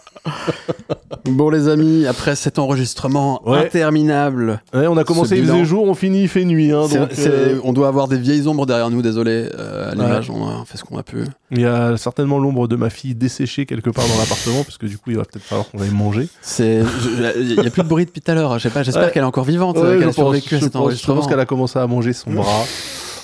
[1.26, 3.58] Bon les amis, après cet enregistrement Ouais.
[3.66, 6.72] interminable, Ouais, on a commencé, il faisait jour, on finit, il fait nuit.
[6.72, 9.48] Hein, donc, euh, on doit avoir des vieilles ombres derrière nous, désolé.
[9.58, 11.24] euh, à l'image, on a fait ce qu'on a pu.
[11.50, 14.86] il y a certainement l'ombre de ma fille desséchée quelque part dans l'appartement, parce que
[14.86, 16.28] du coup, il va peut-être falloir qu'on aille manger.
[16.58, 18.58] Il y a plus de bruit depuis tout à l'heure.
[18.58, 19.10] J'espère Ouais.
[19.12, 21.16] qu'elle est encore vivante, Ouais, qu'elle a survécu à cet pense- je enregistrement.
[21.20, 22.64] pense qu'elle a commencé à manger son bras.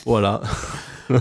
[0.04, 0.40] Voilà.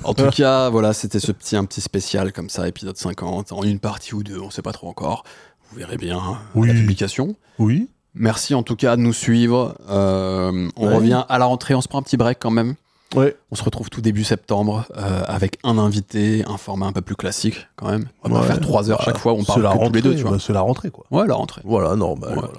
[0.04, 3.64] En tout cas, voilà, c'était ce petit, un petit spécial comme ça, épisode 50, en
[3.64, 5.24] une partie ou deux, on sait pas trop encore.
[5.72, 6.68] Vous verrez bien euh, Oui.
[6.68, 7.36] la publication.
[7.60, 7.90] Oui.
[8.14, 9.76] Merci en tout cas de nous suivre.
[9.90, 10.96] Euh, on Ouais.
[10.96, 12.76] revient à la rentrée, on se prend un petit break quand même.
[13.16, 13.36] Ouais.
[13.52, 17.16] On se retrouve tout début septembre euh, avec un invité, un format un peu plus
[17.16, 18.06] classique quand même.
[18.24, 18.42] On va Ouais.
[18.42, 20.54] pas faire trois heures chaque fois, on parle la que tous les deux, bah, c'est
[20.54, 21.06] la rentrée, quoi.
[21.12, 21.62] Ouais, la rentrée.
[21.66, 22.32] Voilà, normal.
[22.34, 22.50] Voilà.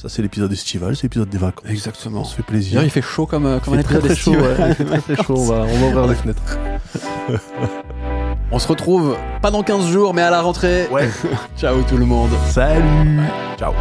[0.00, 1.68] Ça, c'est l'épisode estival, c'est l'épisode des vacances.
[1.68, 2.20] Exactement.
[2.20, 2.74] On se fait plaisir.
[2.74, 4.60] D'ailleurs, il fait chaud comme, comme un épisode très, très chaud, estival.
[4.60, 4.76] ouais.
[4.78, 5.34] Il fait très chaud.
[5.36, 6.58] On va, on va ouvrir les fenêtres.
[8.50, 10.86] On se retrouve pas dans 15 jours, mais à la rentrée.
[10.90, 11.10] Ouais.
[11.58, 12.30] Ciao tout le monde.
[12.48, 13.20] Salut.
[13.58, 13.72] Ciao.